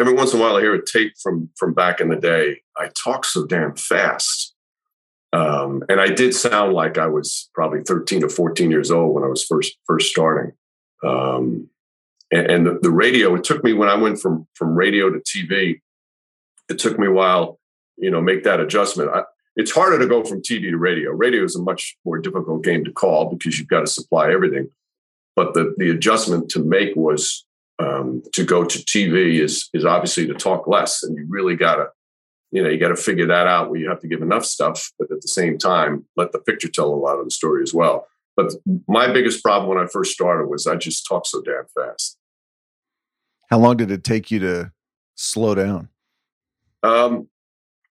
[0.00, 2.60] every once in a while I hear a tape from from back in the day.
[2.76, 4.54] I talk so damn fast,
[5.32, 9.24] um, and I did sound like I was probably 13 or 14 years old when
[9.24, 10.52] I was first first starting.
[11.04, 11.68] Um,
[12.30, 15.20] and, and the, the radio, it took me when I went from from radio to
[15.20, 15.80] TV.
[16.68, 17.58] It took me a while,
[17.96, 19.10] you know, make that adjustment.
[19.12, 19.22] I,
[19.56, 21.10] it's harder to go from TV to radio.
[21.10, 24.70] Radio is a much more difficult game to call because you've got to supply everything.
[25.36, 27.44] But the the adjustment to make was
[27.78, 31.76] um, to go to TV is is obviously to talk less, and you really got
[31.76, 31.86] to,
[32.50, 34.90] you know, you got to figure that out where you have to give enough stuff,
[34.98, 37.72] but at the same time let the picture tell a lot of the story as
[37.72, 38.06] well.
[38.36, 38.52] But
[38.88, 42.16] my biggest problem when I first started was I just talk so damn fast.
[43.50, 44.72] How long did it take you to
[45.14, 45.88] slow down?
[46.82, 47.28] Um,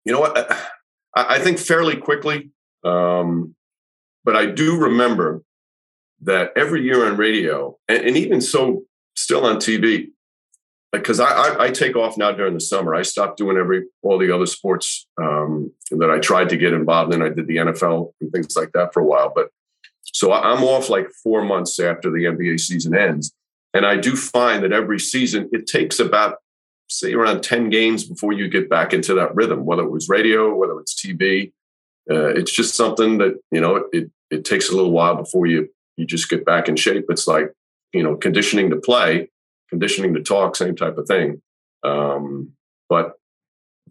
[0.05, 0.57] you know what?
[1.15, 2.51] I think fairly quickly.
[2.85, 3.55] Um,
[4.25, 5.43] but I do remember
[6.23, 8.85] that every year on radio, and, and even so,
[9.17, 10.09] still on TV,
[10.93, 12.95] because I, I, I, take off now during the summer.
[12.95, 17.15] I stopped doing every all the other sports um, that I tried to get involved
[17.15, 17.23] in.
[17.23, 19.49] I did the NFL and things like that for a while, but
[20.03, 23.33] so I'm off like four months after the NBA season ends,
[23.75, 26.39] and I do find that every season it takes about
[26.89, 30.55] say around 10 games before you get back into that rhythm, whether it was radio,
[30.55, 31.53] whether it's TV.
[32.11, 35.69] Uh, it's just something that, you know, it, it takes a little while before you,
[35.97, 37.05] you just get back in shape.
[37.09, 37.53] It's like,
[37.93, 39.29] you know, conditioning to play,
[39.69, 41.43] conditioning to talk, same type of thing.
[41.83, 42.53] Um,
[42.89, 43.15] but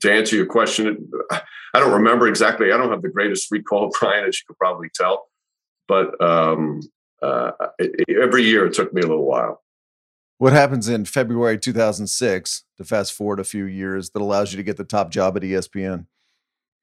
[0.02, 2.72] to answer your question, I don't remember exactly.
[2.72, 5.28] I don't have the greatest recall, Bryan, as you could probably tell.
[5.88, 6.82] But um,
[7.22, 9.62] uh, it, every year it took me a little while.
[10.40, 14.64] What happens in February 2006 to fast forward a few years that allows you to
[14.64, 16.06] get the top job at ESPN?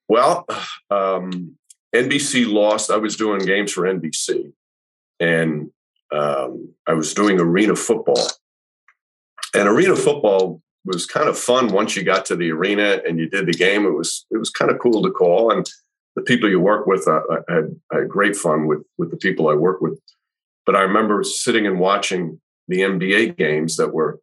[0.08, 0.44] Well,
[0.90, 1.56] um,
[1.94, 2.90] NBC lost.
[2.90, 4.52] I was doing games for NBC,
[5.20, 5.70] and
[6.10, 8.28] um, I was doing arena football.
[9.54, 13.28] And arena football was kind of fun once you got to the arena and you
[13.28, 13.86] did the game.
[13.86, 15.64] It was it was kind of cool to call, and
[16.16, 19.16] the people you work with, I, I, had, I had great fun with with the
[19.16, 19.98] people I work with.
[20.66, 24.20] But I remember sitting and watching the NBA games that were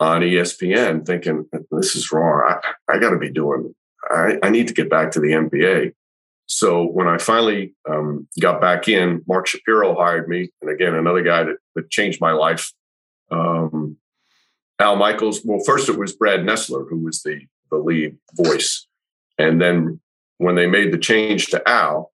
[0.00, 2.42] on ESPN, thinking this is wrong.
[2.46, 3.74] I, I got to be doing.
[4.10, 5.92] I, I, need to get back to the NBA.
[6.46, 11.22] So when I finally um, got back in, Mark Shapiro hired me, and again another
[11.22, 12.72] guy that, that changed my life.
[13.30, 13.96] Um,
[14.78, 15.42] Al Michaels.
[15.44, 18.86] Well, first it was Brad Nessler who was the the lead voice,
[19.38, 20.00] and then
[20.38, 22.11] when they made the change to Al,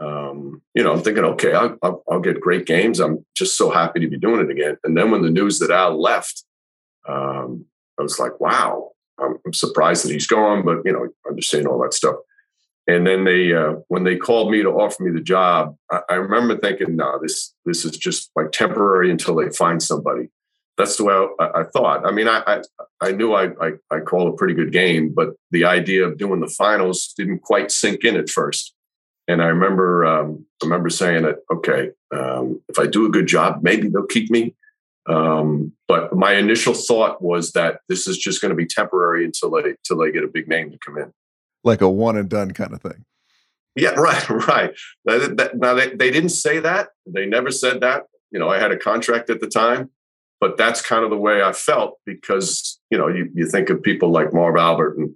[0.00, 3.00] um, you know, I'm thinking, okay, I'll, I'll, I'll, get great games.
[3.00, 4.76] I'm just so happy to be doing it again.
[4.84, 6.44] And then when the news that Al left,
[7.08, 7.64] um,
[7.98, 11.82] I was like, wow, I'm, I'm, surprised that he's gone, but you know, understand all
[11.82, 12.14] that stuff.
[12.86, 16.14] And then they, uh, when they called me to offer me the job, I, I
[16.14, 20.28] remember thinking, "No, nah, this this is just like temporary until they find somebody."
[20.78, 22.06] That's the way I, I thought.
[22.06, 22.62] I mean, I, I,
[23.02, 26.40] I knew I, I I called a pretty good game, but the idea of doing
[26.40, 28.72] the finals didn't quite sink in at first.
[29.28, 33.26] And I remember um, I remember saying that, okay, um, if I do a good
[33.26, 34.54] job, maybe they'll keep me.
[35.08, 39.50] Um, but my initial thought was that this is just going to be temporary until
[39.50, 41.12] they until they get a big name to come in
[41.64, 43.04] like a one and done kind of thing.
[43.76, 44.74] Yeah, right, right.
[45.06, 46.88] Now they, they didn't say that.
[47.06, 48.04] They never said that.
[48.30, 49.90] You know, I had a contract at the time,
[50.40, 53.82] but that's kind of the way I felt because you know you, you think of
[53.82, 55.14] people like Marv Albert and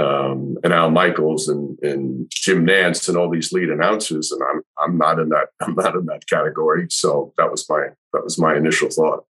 [0.00, 4.62] um, and Al Michaels and, and Jim Nantz and all these lead announcers, and I'm
[4.78, 6.86] I'm not in that I'm not in that category.
[6.90, 9.26] So that was my that was my initial thought.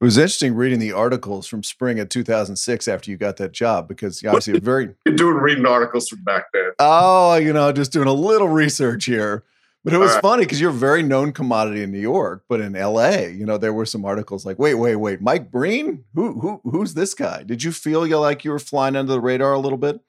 [0.00, 3.88] It was interesting reading the articles from spring of 2006 after you got that job
[3.88, 6.72] because you obviously very You're doing reading articles from back then.
[6.78, 9.44] Oh, you know, just doing a little research here.
[9.84, 10.22] But it was right.
[10.22, 13.58] funny because you're a very known commodity in New York, but in LA, you know,
[13.58, 16.04] there were some articles like, wait, wait, wait, Mike Breen?
[16.14, 17.42] Who who who's this guy?
[17.42, 20.00] Did you feel you like you were flying under the radar a little bit?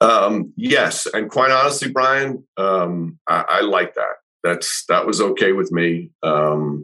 [0.00, 4.14] Um, yes, and quite honestly, Bryan, um, I, I like that.
[4.42, 6.10] That's that was okay with me.
[6.22, 6.82] Um,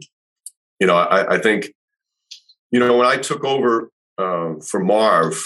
[0.79, 1.73] you know, I, I think
[2.71, 5.43] you know, when I took over uh, for Marv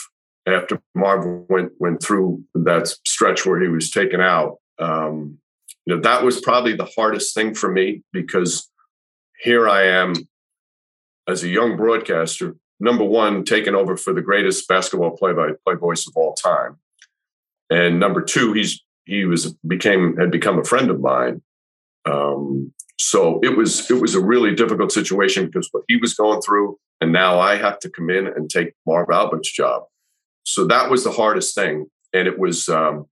[0.47, 5.37] after Marv went went through that stretch where he was taken out, um,
[5.85, 8.69] you know, that was probably the hardest thing for me because
[9.39, 10.13] here I am
[11.27, 16.13] as a young broadcaster, number one, taking over for the greatest basketball play-by-play voice of
[16.15, 16.77] all time,
[17.71, 21.41] and number two, he's he was became had become a friend of mine.
[22.05, 26.41] Um, so it was it was a really difficult situation because what he was going
[26.41, 29.83] through, and now I have to come in and take Marv Albert's job.
[30.43, 33.05] So that was the hardest thing, and it was, um,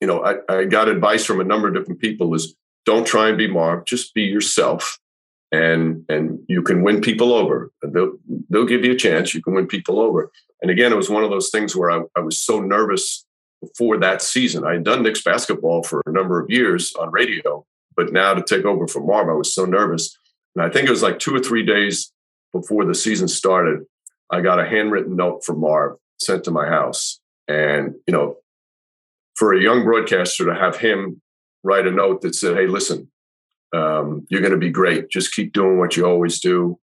[0.00, 3.28] you know, I, I got advice from a number of different people: is don't try
[3.28, 4.98] and be Marv, just be yourself,
[5.50, 7.72] and and you can win people over.
[7.82, 8.18] They'll
[8.50, 9.34] they'll give you a chance.
[9.34, 10.30] You can win people over.
[10.60, 13.23] And again, it was one of those things where I, I was so nervous
[13.66, 14.64] before that season.
[14.64, 17.64] I had done Knicks basketball for a number of years on radio,
[17.96, 20.16] but now to take over for Marv, I was so nervous.
[20.54, 22.12] And I think it was like two or three days
[22.52, 23.80] before the season started,
[24.30, 27.20] I got a handwritten note from Marv sent to my house.
[27.48, 28.36] And, you know,
[29.34, 31.20] for a young broadcaster to have him
[31.62, 33.10] write a note that said, Hey, listen,
[33.74, 35.10] um, you're going to be great.
[35.10, 36.78] Just keep doing what you always do.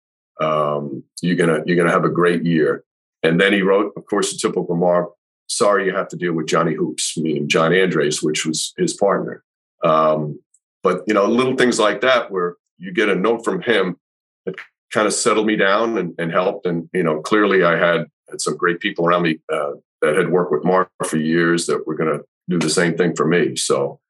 [0.41, 2.85] Um, you're to, you're to have a great year.
[3.23, 5.07] And then he wrote, of course, the typical Marv,
[5.49, 9.43] sorry, you have to deal with Johnny Hoops, meaning John Andariese, which was his partner.
[9.85, 10.41] Um,
[10.83, 13.97] but you know, little things like that where you get a note from him
[14.45, 14.57] that
[14.93, 16.67] kind of settled me down and, and helped.
[16.67, 20.31] And you know, clearly I had, had some great people around me uh, that had
[20.31, 23.57] worked with Mark for years that were going to do the same thing for me.
[23.57, 24.01] So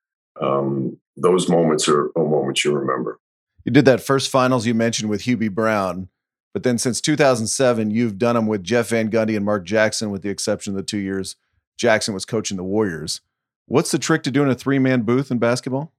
[0.40, 3.18] um, those moments are, are moments you remember.
[3.64, 6.08] You did that first finals you mentioned with Hubie Brown,
[6.56, 10.22] but then since 2007, you've done them with Jeff Van Gundy and Mark Jackson, with
[10.22, 11.36] the exception of the two years
[11.76, 13.20] Jackson was coaching the Warriors.
[13.66, 15.92] What's the trick to doing a three man booth in basketball?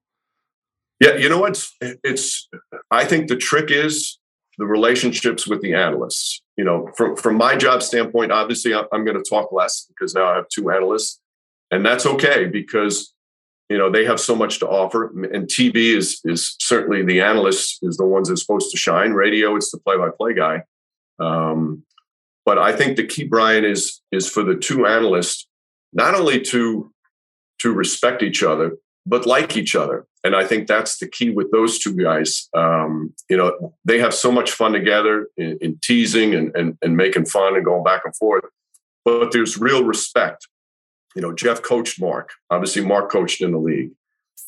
[0.99, 2.49] Yeah, you know what's it's
[2.89, 4.17] I think the trick is
[4.57, 6.41] the relationships with the analysts.
[6.57, 10.25] You know, from from my job standpoint, obviously I'm going to talk less because now
[10.25, 11.19] I have two analysts,
[11.69, 13.13] and that's okay because
[13.69, 15.07] you know they have so much to offer.
[15.07, 19.11] And TV is is certainly the analyst is the ones that's supposed to shine.
[19.11, 20.63] Radio, it's the play by play guy.
[21.19, 21.83] Um,
[22.45, 25.47] but I think the key, Bryan, is is for the two analysts
[25.93, 26.91] not only to
[27.59, 30.05] to respect each other, but like each other.
[30.23, 32.49] And I think that's the key with those two guys.
[32.55, 36.97] Um, you know, they have so much fun together in, in teasing and, and, and
[36.97, 38.43] making fun and going back and forth.
[39.05, 40.47] But there's real respect.
[41.17, 42.33] You know, Jeff coached Mark.
[42.51, 43.89] Obviously, Mark coached in the league.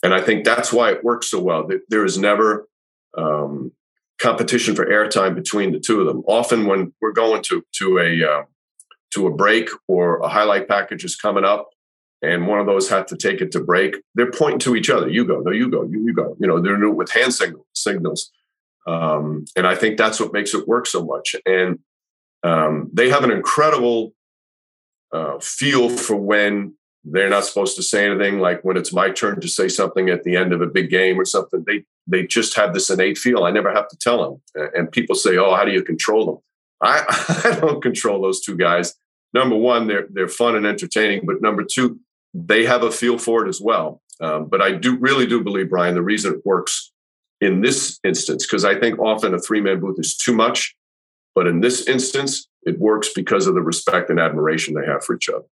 [0.03, 1.67] And I think that's why it works so well.
[1.89, 2.67] There is never
[3.17, 3.71] um,
[4.21, 6.21] competition for airtime between the two of them.
[6.27, 8.43] Often, when we're going to to a uh,
[9.15, 11.69] to a break or a highlight package is coming up,
[12.21, 15.09] and one of those had to take it to break, they're pointing to each other.
[15.09, 16.37] You go, no, you go, you, you go.
[16.39, 18.31] You know, they're it with hand signal, signals.
[18.85, 21.35] Um, and I think that's what makes it work so much.
[21.47, 21.79] And
[22.43, 24.13] um, they have an incredible
[25.11, 28.39] uh, feel for when they're not supposed to say anything.
[28.39, 31.19] Like when it's my turn to say something at the end of a big game
[31.19, 33.43] or something, they they just have this innate feel.
[33.43, 34.69] I never have to tell them.
[34.75, 36.37] And people say, "Oh, how do you control them?"
[36.81, 37.03] I,
[37.51, 38.95] I don't control those two guys.
[39.33, 41.99] Number one, they're they're fun and entertaining, but number two,
[42.33, 44.01] they have a feel for it as well.
[44.21, 46.91] Um, but I do really do believe, Bryan, the reason it works
[47.39, 50.75] in this instance, because I think often a three man booth is too much,
[51.35, 55.15] but in this instance, it works because of the respect and admiration they have for
[55.15, 55.45] each other.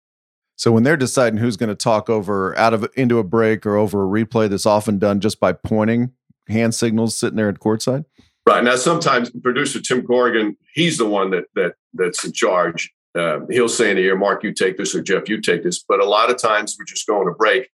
[0.56, 3.76] So when they're deciding who's going to talk over out of into a break or
[3.76, 6.12] over a replay, that's often done just by pointing
[6.48, 8.04] hand signals sitting there at courtside.
[8.46, 12.92] Right now, sometimes producer Tim Corrigan, he's the one that that that's in charge.
[13.14, 15.82] Uh, he'll say in the ear, "Mark, you take this," or "Jeff, you take this."
[15.86, 17.68] But a lot of times we're just going to break,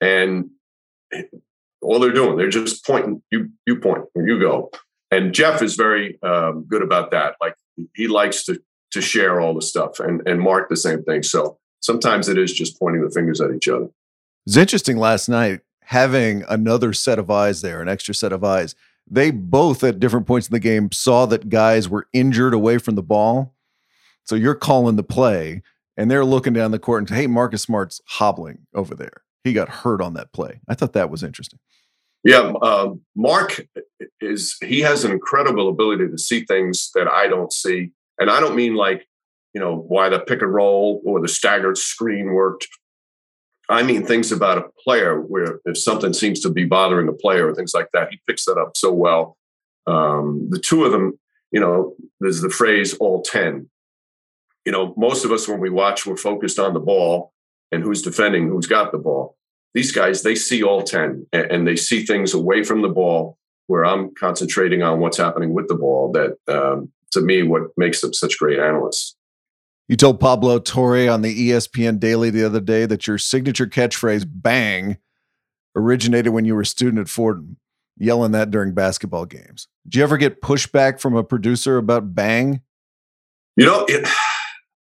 [0.00, 0.50] and
[1.80, 3.22] all they're doing, they're just pointing.
[3.30, 4.70] You you point, and you go.
[5.10, 7.36] And Jeff is very um, good about that.
[7.40, 7.54] Like
[7.94, 8.60] he likes to
[8.92, 11.22] to share all the stuff, and and Mark the same thing.
[11.22, 13.88] So sometimes it is just pointing the fingers at each other.
[14.46, 18.74] It's interesting last night having another set of eyes there, an extra set of eyes
[19.10, 22.94] they both at different points in the game saw that guys were injured away from
[22.94, 23.54] the ball.
[24.24, 25.62] So you're calling the play
[25.96, 29.22] and they're looking down the court and hey, Marcus Smart's hobbling over there.
[29.42, 30.60] He got hurt on that play.
[30.68, 31.58] I thought that was interesting.
[32.22, 33.66] Yeah, um, Mark
[34.20, 38.40] is he has an incredible ability to see things that I don't see, and I
[38.40, 39.06] don't mean like
[39.54, 42.66] you know why the pick and roll or the staggered screen worked
[43.70, 47.48] I mean things about a player where if something seems to be bothering a player
[47.48, 49.36] or things like that, he picks that up so well.
[49.86, 51.18] Um, the two of them,
[51.52, 53.70] you know, there's the phrase all 10.
[54.66, 57.32] You know, most of us, when we watch, we're focused on the ball
[57.70, 59.36] and who's defending, who's got the ball.
[59.74, 63.84] These guys, they see all 10 and, they see things away from the ball where
[63.84, 66.10] I'm concentrating on what's happening with the ball.
[66.12, 69.16] That um, to me, what makes them such great analysts.
[69.88, 74.24] You told Pablo Torre on the ESPN Daily the other day that your signature catchphrase
[74.26, 74.98] "bang"
[75.76, 77.56] originated when you were a student at Fordham,
[77.96, 79.68] yelling that during basketball games.
[79.84, 82.60] Did you ever get pushback from a producer about "bang"?
[83.56, 84.08] You know, it,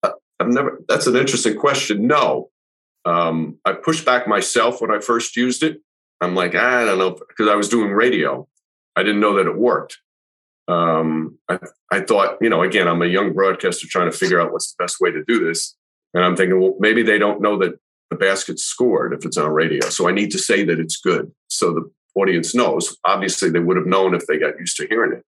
[0.41, 0.80] I've never.
[0.89, 2.07] That's an interesting question.
[2.07, 2.51] No,
[3.05, 5.80] um, I pushed back myself when I first used it.
[6.20, 8.49] I'm like, I don't know, because I was doing radio.
[8.96, 9.99] I didn't know that it worked
[10.68, 11.59] um, I,
[11.90, 14.82] I thought, you know, again, I'm a young broadcaster trying to figure out what's the
[14.82, 15.74] best way to do this.
[16.14, 17.78] And I'm thinking, well, maybe they don't know that
[18.11, 19.88] the basket's scored if it's on radio.
[19.88, 21.32] So I need to say that it's good.
[21.49, 22.96] So the audience knows.
[23.07, 25.24] Obviously, they would have known if they got used to hearing it.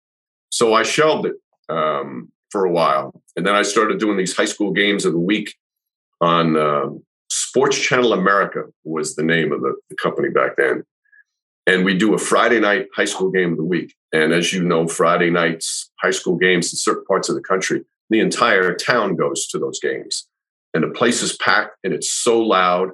[0.51, 1.37] So I shelved it
[1.69, 3.23] um, for a while.
[3.37, 5.55] And then I started doing these high school games of the week
[6.21, 6.89] on uh,
[7.31, 10.85] SportsChannel America was the name of the, the company back then
[11.69, 13.95] and we do a Friday night high school game of the week.
[14.11, 17.85] And as you know, Friday nights, high school games in certain parts of the country,
[18.09, 20.27] the entire town goes to those games.
[20.73, 22.93] And the place is packed and it's so loud.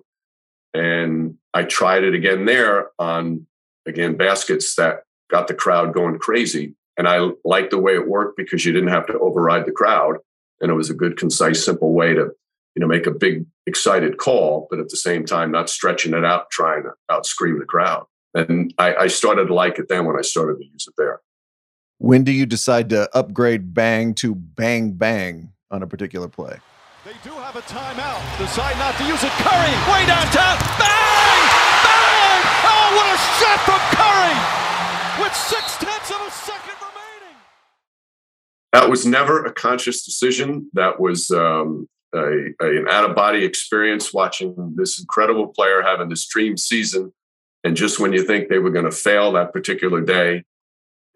[0.74, 3.47] And I tried it again there on,
[3.87, 6.74] again, baskets that got the crowd going crazy.
[6.99, 10.16] And I liked the way it worked because you didn't have to override the crowd.
[10.61, 12.30] And it was a good, concise, simple way to,
[12.75, 16.25] you know, make a big, excited call, but at the same time, not stretching it
[16.25, 18.05] out, trying to out scream the crowd.
[18.35, 21.20] And I, I started to like it then when I started to use it there.
[21.99, 26.59] When do you decide to upgrade bang to bang bang on a particular play?
[27.05, 28.39] They do have a timeout.
[28.39, 29.31] Decide not to use it.
[29.31, 30.59] Curry, way downtown.
[30.81, 31.45] Bang!
[31.85, 32.43] Bang!
[32.64, 35.22] Oh, what a shot from Curry!
[35.22, 37.39] With six tenths of a second remaining.
[38.72, 40.70] That was never a conscious decision.
[40.72, 46.09] That was um, a, a, an out of body experience watching this incredible player having
[46.09, 47.12] this dream season
[47.65, 50.45] and just when you think they were going to fail that particular day,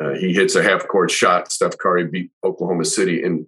[0.02, 1.52] uh, he hits a half court shot.
[1.52, 3.22] Steph Curry beat Oklahoma City.
[3.22, 3.46] And,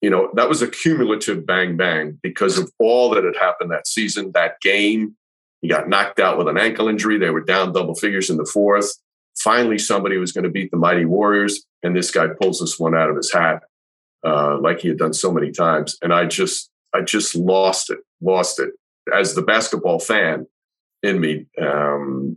[0.00, 3.88] you know, that was a cumulative bang bang because of all that had happened that
[3.88, 5.16] season, that game.
[5.62, 7.18] He got knocked out with an ankle injury.
[7.18, 8.92] They were down double figures in the fourth.
[9.36, 11.64] Finally, somebody was going to beat the mighty Warriors.
[11.82, 13.64] And this guy pulls this one out of his hat,
[14.24, 15.96] uh, like he had done so many times.
[16.02, 18.70] And I just, I just lost it, lost it.
[19.12, 20.46] As the basketball fan,
[21.02, 21.46] in me.
[21.60, 22.36] Um,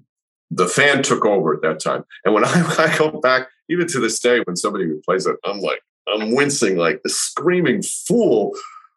[0.51, 2.03] the fan took over at that time.
[2.23, 5.59] And when I, I, go back, even to this day, when somebody plays it, I'm
[5.59, 8.55] like, I'm wincing like a screaming fool.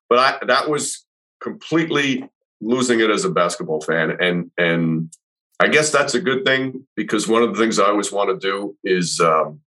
[0.09, 1.05] But I, that was
[1.43, 2.29] completely
[2.61, 4.17] losing it as a basketball fan.
[4.21, 5.13] And, and
[5.61, 8.47] I guess that's a good thing because one of the things I always want to
[8.47, 9.61] do is, um,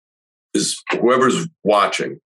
[0.53, 2.19] is whoever's watching,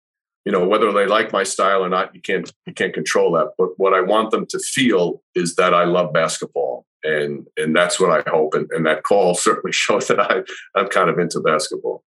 [0.46, 3.52] you know, whether they like my style or not, you can't, you can't control that.
[3.58, 8.00] But what I want them to feel is that I love basketball and and that's
[8.00, 8.54] what I hope.
[8.54, 10.42] And, and that call certainly shows that I
[10.80, 12.04] I'm kind of into basketball.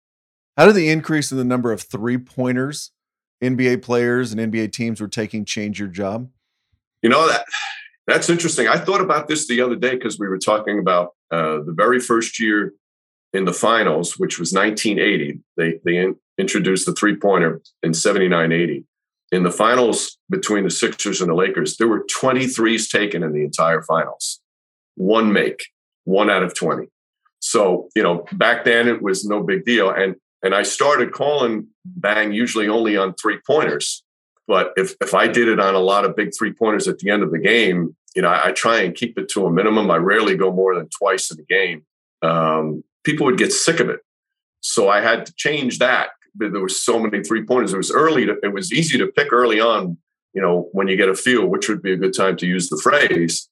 [0.57, 2.91] How did the increase in the number of three pointers
[3.41, 6.29] NBA players and NBA teams were taking change your job?
[7.01, 7.45] You know that
[8.07, 8.67] that's interesting.
[8.67, 11.99] I thought about this the other day because we were talking about uh, the very
[11.99, 12.73] first year
[13.31, 15.39] in the finals, which was 1980.
[15.55, 18.85] They they introduced the three pointer in 79 80.
[19.31, 23.43] In the finals between the Sixers and the Lakers, there were 23s taken in the
[23.43, 24.39] entire finals
[24.95, 25.67] one make,
[26.03, 26.87] one out of 20.
[27.39, 29.89] So, you know, back then it was no big deal.
[29.89, 34.03] And and I started calling bang usually only on three pointers.
[34.47, 37.09] But if if I did it on a lot of big three pointers at the
[37.09, 39.91] end of the game, you know, I, I, try and keep it to a minimum.
[39.91, 41.85] I rarely go more than twice in a game.
[42.21, 43.99] Um, people would get sick of it,
[44.61, 46.09] so I had to change that.
[46.35, 47.73] There was so many three pointers.
[47.73, 48.25] It was early.
[48.25, 49.97] To, it was easy to pick early on.
[50.33, 52.69] You know, when you get a feel, which would be a good time to use
[52.69, 53.49] the phrase.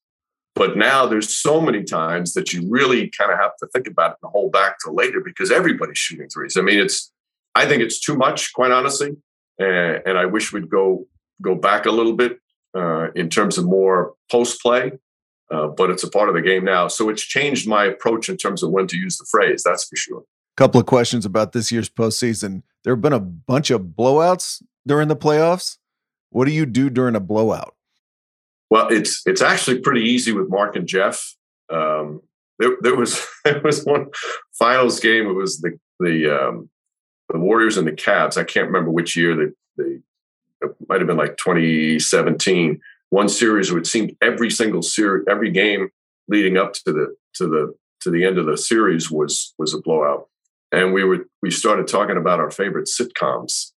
[0.53, 4.11] But now there's so many times that you really kind of have to think about
[4.11, 6.57] it and hold back to later because everybody's shooting threes.
[6.57, 7.11] I mean, it's
[7.53, 9.11] I think it's too much, quite honestly,
[9.59, 11.07] and, I wish we'd go
[11.41, 12.39] go back a little bit
[12.75, 14.93] uh, in terms of more post play.
[15.49, 18.36] Uh, but it's a part of the game now, so it's changed my approach in
[18.36, 19.63] terms of when to use the phrase.
[19.63, 20.23] That's for sure.
[20.57, 22.63] Couple of questions about this year's postseason.
[22.83, 25.77] There have been a bunch of blowouts during the playoffs.
[26.31, 27.75] What do you do during a blowout?
[28.71, 31.35] Well, it's it's actually pretty easy with Mark and Jeff.
[31.69, 32.21] Um,
[32.57, 34.07] there, there was there was one
[34.57, 35.27] finals game.
[35.27, 36.69] It was the the um,
[37.29, 38.35] the Warriors and the Cavs.
[38.35, 39.35] I can't remember which year.
[39.35, 39.99] They, they
[40.61, 42.81] it might have been like 2017.
[43.09, 45.89] One series where it seemed every single series, every game
[46.27, 49.81] leading up to the to the to the end of the series was was a
[49.81, 50.27] blowout.
[50.72, 53.72] And we were we started talking about our favorite sitcoms.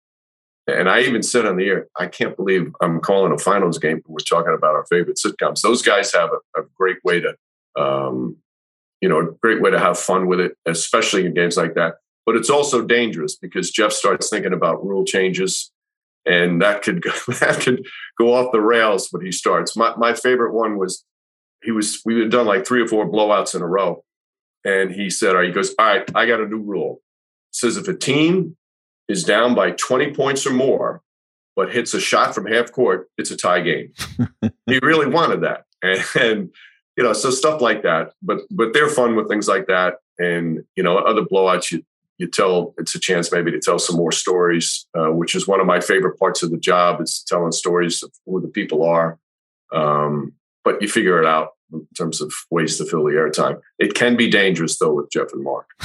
[0.67, 4.01] And I even said on the air, I can't believe I'm calling a finals game.
[4.03, 5.61] But we're talking about our favorite sitcoms.
[5.61, 7.35] Those guys have a, a great way to,
[7.81, 8.37] um,
[9.01, 11.95] you know, a great way to have fun with it, especially in games like that.
[12.25, 15.71] But it's also dangerous because Jeff starts thinking about rule changes,
[16.25, 17.87] and that could go, that could
[18.19, 19.75] go off the rails when he starts.
[19.75, 21.03] My my favorite one was
[21.63, 24.03] he was we had done like three or four blowouts in a row,
[24.65, 27.01] and he said, "All right," he goes, "All right, I got a new rule."
[27.51, 28.55] It says if a team
[29.07, 31.01] is down by 20 points or more,
[31.55, 33.91] but hits a shot from half court, it's a tie game.
[34.65, 35.65] he really wanted that.
[35.81, 36.49] And, and,
[36.95, 38.13] you know, so stuff like that.
[38.21, 39.95] But but they're fun with things like that.
[40.19, 41.83] And, you know, other blowouts you
[42.17, 45.59] you tell it's a chance maybe to tell some more stories, uh, which is one
[45.59, 49.17] of my favorite parts of the job is telling stories of who the people are.
[49.71, 50.33] Um,
[50.63, 53.59] but you figure it out in terms of ways to fill the airtime.
[53.77, 55.69] It can be dangerous though with Jeff and Mark.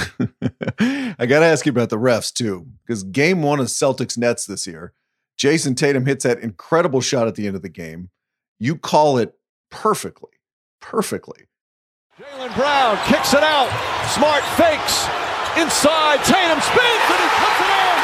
[1.17, 4.45] I got to ask you about the refs too, because game one of Celtics Nets
[4.45, 4.93] this year,
[5.37, 8.09] Jayson Tatum hits that incredible shot at the end of the game.
[8.59, 9.33] You call it
[9.69, 10.31] perfectly,
[10.79, 11.47] perfectly.
[12.17, 13.67] Jaylen Brown kicks it out.
[14.15, 15.03] Smart fakes
[15.59, 16.23] inside.
[16.23, 17.97] Tatum spins and he puts it in.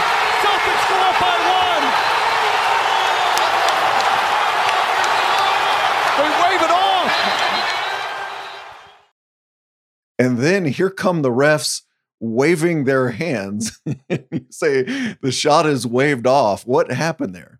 [0.43, 1.83] Celtics go up by one.
[6.19, 6.71] They wave it
[10.21, 11.81] And then here come the refs
[12.19, 13.81] waving their hands.
[14.07, 14.83] you say
[15.19, 16.61] the shot is waved off.
[16.67, 17.59] What happened there?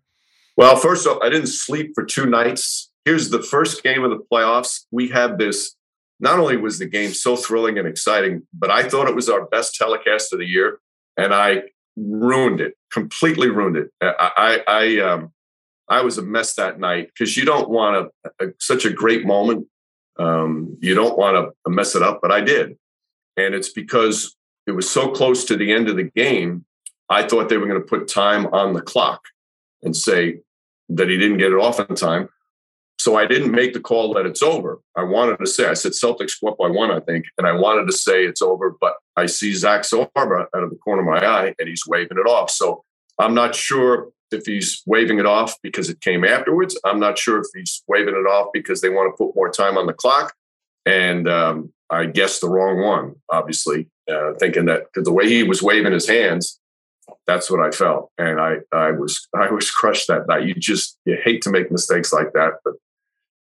[0.56, 2.92] Well, first off, I didn't sleep for two nights.
[3.04, 4.84] Here's the first game of the playoffs.
[4.92, 5.74] We had this.
[6.20, 9.46] Not only was the game so thrilling and exciting, but I thought it was our
[9.46, 10.78] best telecast of the year,
[11.16, 11.62] and I
[11.96, 12.74] ruined it.
[12.92, 13.90] Completely ruined it.
[14.00, 15.32] I, I, I um,
[15.88, 19.26] I was a mess that night because you don't want a, a, such a great
[19.26, 19.66] moment
[20.18, 22.76] um, you don't want to mess it up, but I did.
[23.36, 24.36] And it's because
[24.66, 26.64] it was so close to the end of the game.
[27.08, 29.22] I thought they were going to put time on the clock
[29.82, 30.40] and say
[30.88, 32.28] that he didn't get it off in time.
[32.98, 34.78] So I didn't make the call that it's over.
[34.96, 37.52] I wanted to say, I said Celtics go up by one, I think, and I
[37.52, 41.20] wanted to say it's over, but I see Zach Zarba out of the corner of
[41.20, 42.50] my eye and he's waving it off.
[42.50, 42.84] So
[43.18, 46.78] I'm not sure if he's waving it off because it came afterwards.
[46.84, 49.76] I'm not sure if he's waving it off because they want to put more time
[49.76, 50.34] on the clock.
[50.84, 55.62] And um, I guessed the wrong one, obviously, uh, thinking that the way he was
[55.62, 56.58] waving his hands,
[57.26, 60.46] that's what I felt, and I I was I was crushed that night.
[60.46, 62.74] You just you hate to make mistakes like that, but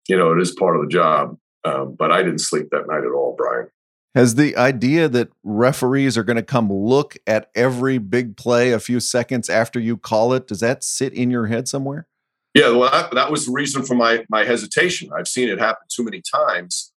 [0.08, 1.36] you know it is part of the job.
[1.64, 3.68] Um, but I didn't sleep that night at all, Bryan.
[4.14, 8.80] Has the idea that referees are going to come look at every big play a
[8.80, 12.08] few seconds after you call it, does that sit in your head somewhere?
[12.54, 15.10] Yeah, well, that, that was the reason for my my hesitation.
[15.16, 16.92] I've seen it happen too many times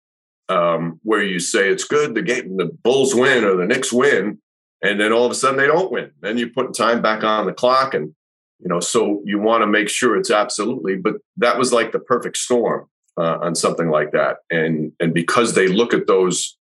[0.47, 4.39] um, where you say it's good, the game, the Bulls win or the Knicks win,
[4.81, 6.11] and then all of a sudden they don't win.
[6.21, 8.13] Then you put time back on the clock, and
[8.59, 10.95] you know, so you want to make sure it's absolutely.
[10.95, 12.87] But that was like the perfect storm
[13.17, 16.57] uh, on something like that, and and because they look at those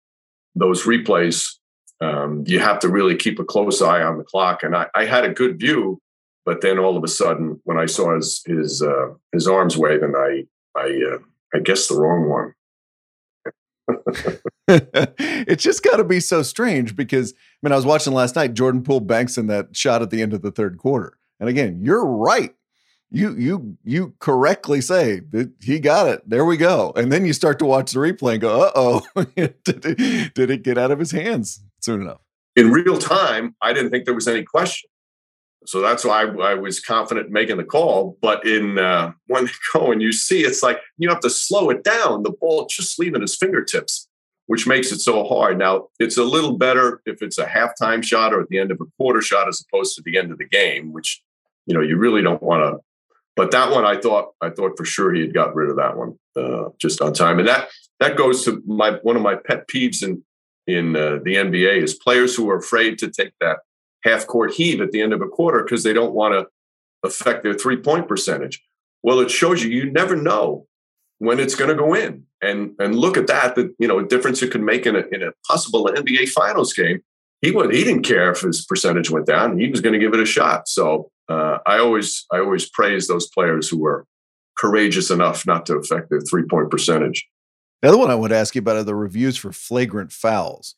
[0.55, 1.57] those replays,
[2.01, 4.63] um, you have to really keep a close eye on the clock.
[4.63, 6.01] And I, I, had a good view,
[6.45, 10.15] but then all of a sudden, when I saw his his uh, his arms waving,
[10.17, 10.45] I
[10.77, 11.19] I uh,
[11.55, 12.55] I guessed the wrong one.
[14.69, 18.55] it's just got to be so strange because I mean I was watching last night.
[18.55, 21.81] Jordan Poole banks in that shot at the end of the third quarter, and again,
[21.83, 22.55] you're right
[23.13, 25.21] you you you correctly say
[25.61, 26.29] he got it.
[26.29, 26.93] There we go.
[26.97, 29.03] And then you start to watch the replay and go, uh oh,
[29.37, 32.21] did, it, did it get out of his hands soon enough?
[32.57, 34.89] In real time, I didn't think there was any question.
[35.67, 38.19] So that's why I, I, was confident making the call.
[38.21, 41.71] But in uh, when they go and you see, it's like you have to slow
[41.71, 42.23] it down.
[42.23, 44.09] The ball just leaving his fingertips,
[44.47, 45.59] which makes it so hard.
[45.59, 48.81] Now it's a little better if it's a halftime shot or at the end of
[48.81, 51.23] a quarter shot as opposed to the end of the game, which
[51.67, 52.83] you know you really don't want to.
[53.35, 55.97] But that one, I thought, I thought for sure he had got rid of that
[55.97, 57.69] one uh, just on time, and that
[58.01, 60.23] that goes to my one of my pet peeves in
[60.67, 63.59] in uh, the NBA is players who are afraid to take that
[64.05, 66.47] half court heave at the end of a quarter because they don't want to
[67.07, 68.63] affect their three point percentage.
[69.03, 70.67] Well, it shows you you never know
[71.19, 73.55] when it's going to go in, and and look at that.
[73.55, 77.01] The you know difference it could make in a in a possible NBA Finals game.
[77.41, 79.59] He would he didn't care if his percentage went down.
[79.59, 80.69] He was going to give it a shot.
[80.69, 84.07] So uh, I always I always praise those players who were
[84.59, 87.27] courageous enough not to affect their three point percentage.
[87.81, 90.77] The other one I want to ask you about are the reviews for flagrant fouls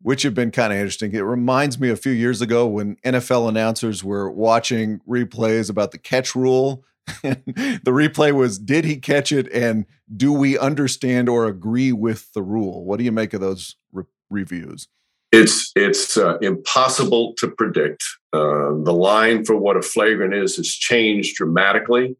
[0.00, 1.12] which have been kind of interesting.
[1.12, 5.98] It reminds me a few years ago when NFL announcers were watching replays about the
[5.98, 6.84] catch rule.
[7.22, 12.42] the replay was did he catch it and do we understand or agree with the
[12.42, 12.84] rule?
[12.84, 14.88] What do you make of those re- reviews?
[15.30, 18.02] It's it's uh, impossible to predict.
[18.32, 22.16] Uh, the line for what a flagrant is has changed dramatically,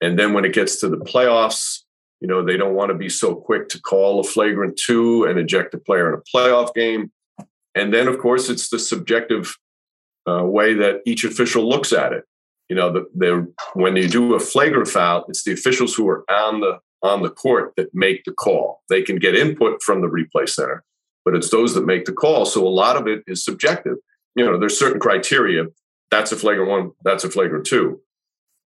[0.00, 1.84] and then when it gets to the playoffs,
[2.20, 5.38] you know, they don't want to be so quick to call a flagrant two and
[5.38, 7.12] eject a player in a playoff game.
[7.74, 9.56] And then, of course, it's the subjective
[10.28, 12.24] uh, way that each official looks at it.
[12.68, 16.60] You know, the, when you do a flagrant foul, it's the officials who are on
[16.60, 18.82] the on the court that make the call.
[18.88, 20.82] They can get input from the replay center,
[21.24, 22.44] but it's those that make the call.
[22.44, 23.96] So a lot of it is subjective.
[24.34, 25.64] You know, there's certain criteria.
[26.10, 26.92] That's a flagrant one.
[27.02, 28.00] That's a flagrant two.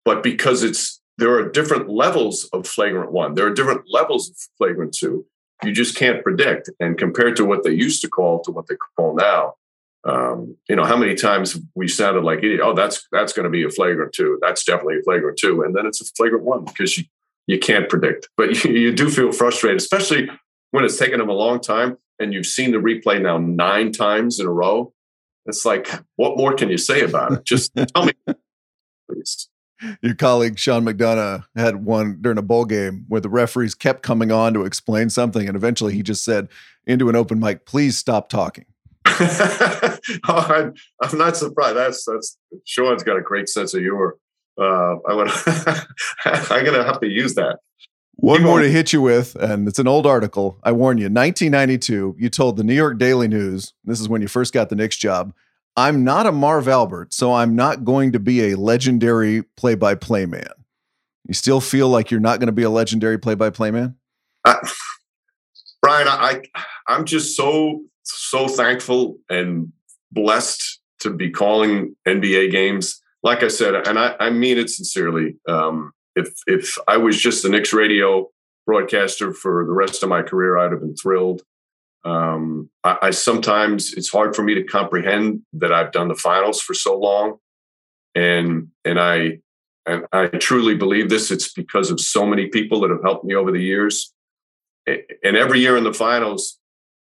[0.04, 3.34] But because it's there are different levels of flagrant one.
[3.34, 5.26] There are different levels of flagrant two.
[5.62, 6.68] You just can't predict.
[6.80, 9.54] And compared to what they used to call to what they call now,
[10.04, 13.64] um, you know, how many times we sounded like, oh, that's that's going to be
[13.64, 14.38] a flagrant two.
[14.42, 17.04] That's definitely a flagrant two, and then it's a flagrant one because you
[17.46, 18.28] you can't predict.
[18.36, 20.28] But you, you do feel frustrated, especially
[20.72, 24.40] when it's taken them a long time and you've seen the replay now nine times
[24.40, 24.92] in a row.
[25.46, 27.44] It's like, what more can you say about it?
[27.44, 28.12] Just tell me,
[29.10, 29.48] please
[30.02, 34.30] your colleague Sean McDonough had one during a bowl game where the referees kept coming
[34.30, 36.48] on to explain something, and eventually he just said
[36.86, 38.66] into an open mic, "Please stop talking."
[39.06, 39.98] oh,
[40.28, 41.76] I'm, I'm, not surprised.
[41.76, 44.16] That's that's Sean's got a great sense of humor.
[44.58, 45.28] Uh, I would,
[46.24, 47.58] I'm gonna have to use that.
[48.16, 50.58] One more to hit you with, and it's an old article.
[50.62, 51.04] I warn you.
[51.04, 53.74] 1992, you told the New York Daily News.
[53.84, 55.34] This is when you first got the Knicks job
[55.76, 59.96] I'm not a Marv Albert, so I'm not going to be a legendary play by
[59.96, 60.46] play man.
[61.26, 63.96] You still feel like you're not going to be a legendary play by play man?
[64.44, 64.56] Uh,
[65.82, 66.42] Bryan, I,
[66.86, 69.72] I'm just so, so thankful and
[70.12, 73.00] blessed to be calling NBA games.
[73.24, 75.36] Like I said, and I, I mean it sincerely.
[75.48, 78.28] Um, if, if I was just a Knicks radio
[78.66, 81.42] broadcaster for the rest of my career, I'd have been thrilled.
[82.04, 86.60] Um, I, I, sometimes it's hard for me to comprehend that I've done the finals
[86.60, 87.38] for so long,
[88.14, 89.38] and and I
[89.86, 91.30] and I truly believe this.
[91.30, 94.12] It's because of so many people that have helped me over the years.
[94.86, 96.58] And every year in the finals,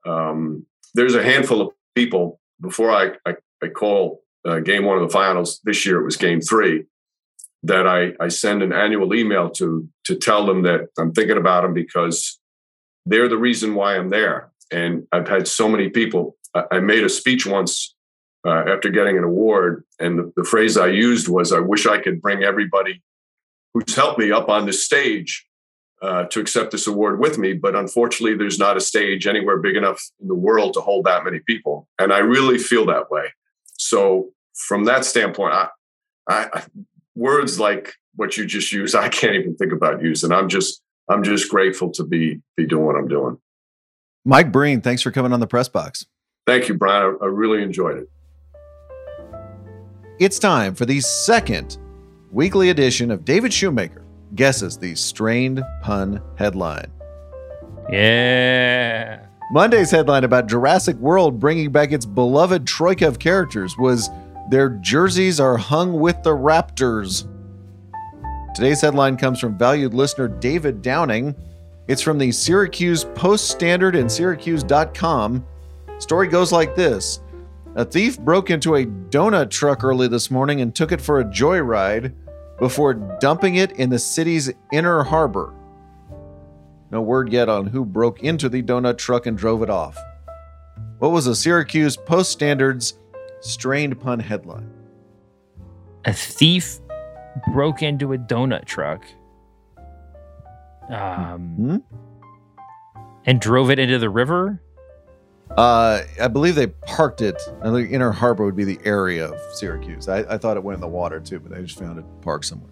[0.05, 2.39] um, there's a handful of people.
[2.61, 6.19] Before I I, I call uh, game one of the finals this year, it was
[6.19, 6.85] game three.
[7.63, 11.63] That I I send an annual email to to tell them that I'm thinking about
[11.63, 12.39] them because
[13.07, 16.37] they're the reason why I'm there and I've had so many people.
[16.71, 17.95] I made a speech once
[18.47, 21.99] uh, after getting an award, and the, the, phrase I used was, "I wish I
[21.99, 23.03] could bring everybody
[23.73, 25.47] who's helped me up on this stage
[26.03, 29.77] uh, to accept this award with me." But unfortunately, there's not a stage anywhere big
[29.77, 33.33] enough in the world to hold that many people, and I really feel that way.
[33.79, 35.69] So, from that standpoint, I,
[36.29, 36.63] I,
[37.15, 40.33] words like what you just used, I can't even think about using.
[40.33, 43.39] I'm just, I'm just grateful to be be doing what I'm doing.
[44.25, 46.07] Mike Breen, thanks for coming on the press box.
[46.47, 47.17] Thank you, Bryan.
[47.21, 48.09] I, I really enjoyed it.
[50.19, 51.79] It's time for the second
[52.31, 54.05] weekly edition of David Shoemaker
[54.35, 56.93] guesses the strained pun headline.
[57.91, 59.27] Yeah.
[59.51, 64.09] Monday's headline about Jurassic World bringing back its beloved troika of characters was
[64.51, 67.27] Their jerseys are hung with the Raptors.
[68.55, 71.35] Today's headline comes from valued listener David Downing
[71.91, 75.45] it's from the Syracuse Post Standard and Syracuse.com.
[75.99, 77.19] Story goes like this
[77.75, 81.25] A thief broke into a donut truck early this morning and took it for a
[81.25, 82.15] joyride
[82.61, 85.53] before dumping it in the city's inner harbor.
[86.93, 89.99] No word yet on who broke into the donut truck and drove it off.
[91.01, 93.00] What was a Syracuse Post Standard's
[93.41, 94.71] strained pun headline?
[96.07, 96.81] a thief
[97.53, 99.05] broke into a donut truck
[100.89, 101.77] um, Hmm?
[103.27, 104.61] and drove it into the river.
[105.59, 107.37] Uh, I believe they parked it.
[107.61, 110.09] I think Inner Harbor would be the area of Syracuse.
[110.09, 112.47] I, I thought it went in the water too, but they just found it parked
[112.47, 112.71] somewhere.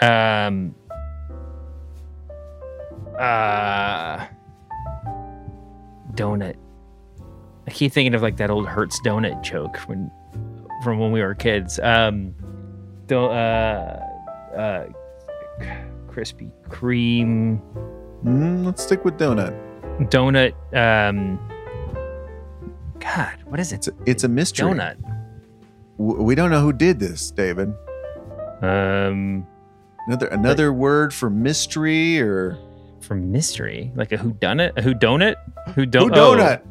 [0.00, 0.74] Um,
[3.18, 4.26] uh,
[6.14, 6.56] donut.
[7.66, 10.10] I keep thinking of like that old Hertz donut joke when
[10.82, 11.78] from when we were kids.
[11.80, 12.34] Um,
[13.06, 14.00] don't uh,
[14.56, 14.86] uh,
[16.08, 17.60] Krispy Kreme
[18.24, 19.56] Mm, let's stick with donut.
[20.10, 20.52] donut.
[20.76, 21.38] Um,
[22.98, 23.76] God, what is it?
[23.76, 24.70] It's a, it's a mystery.
[24.70, 24.96] Donut.
[25.98, 27.72] W- We don't know who did this, David.
[28.62, 29.46] Um,
[30.06, 32.58] Another another word for mystery or
[33.00, 35.36] for mystery, like a who done it, a who donut,
[35.74, 36.10] who don't.
[36.12, 36.62] who donut?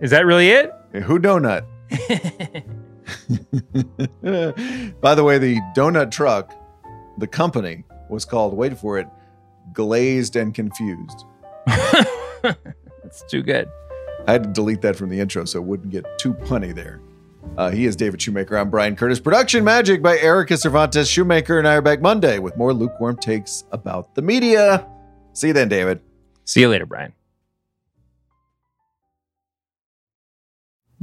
[0.00, 0.72] Is that really it?
[0.92, 1.64] Who donut?
[5.00, 6.54] By the way, the donut truck,
[7.18, 8.54] the company was called.
[8.54, 9.06] Wait for it,
[9.72, 11.24] glazed and confused.
[11.66, 13.68] That's too good.
[14.26, 17.00] I had to delete that from the intro so it wouldn't get too punny there.
[17.58, 18.56] Uh, he is David Shoemaker.
[18.56, 19.20] I'm Bryan Curtis.
[19.20, 21.08] Production magic by Erika Cervantes.
[21.08, 24.86] Shoemaker and I are back Monday with more lukewarm takes about the media.
[25.34, 26.00] See you then, David.
[26.46, 27.12] See you later, Bryan.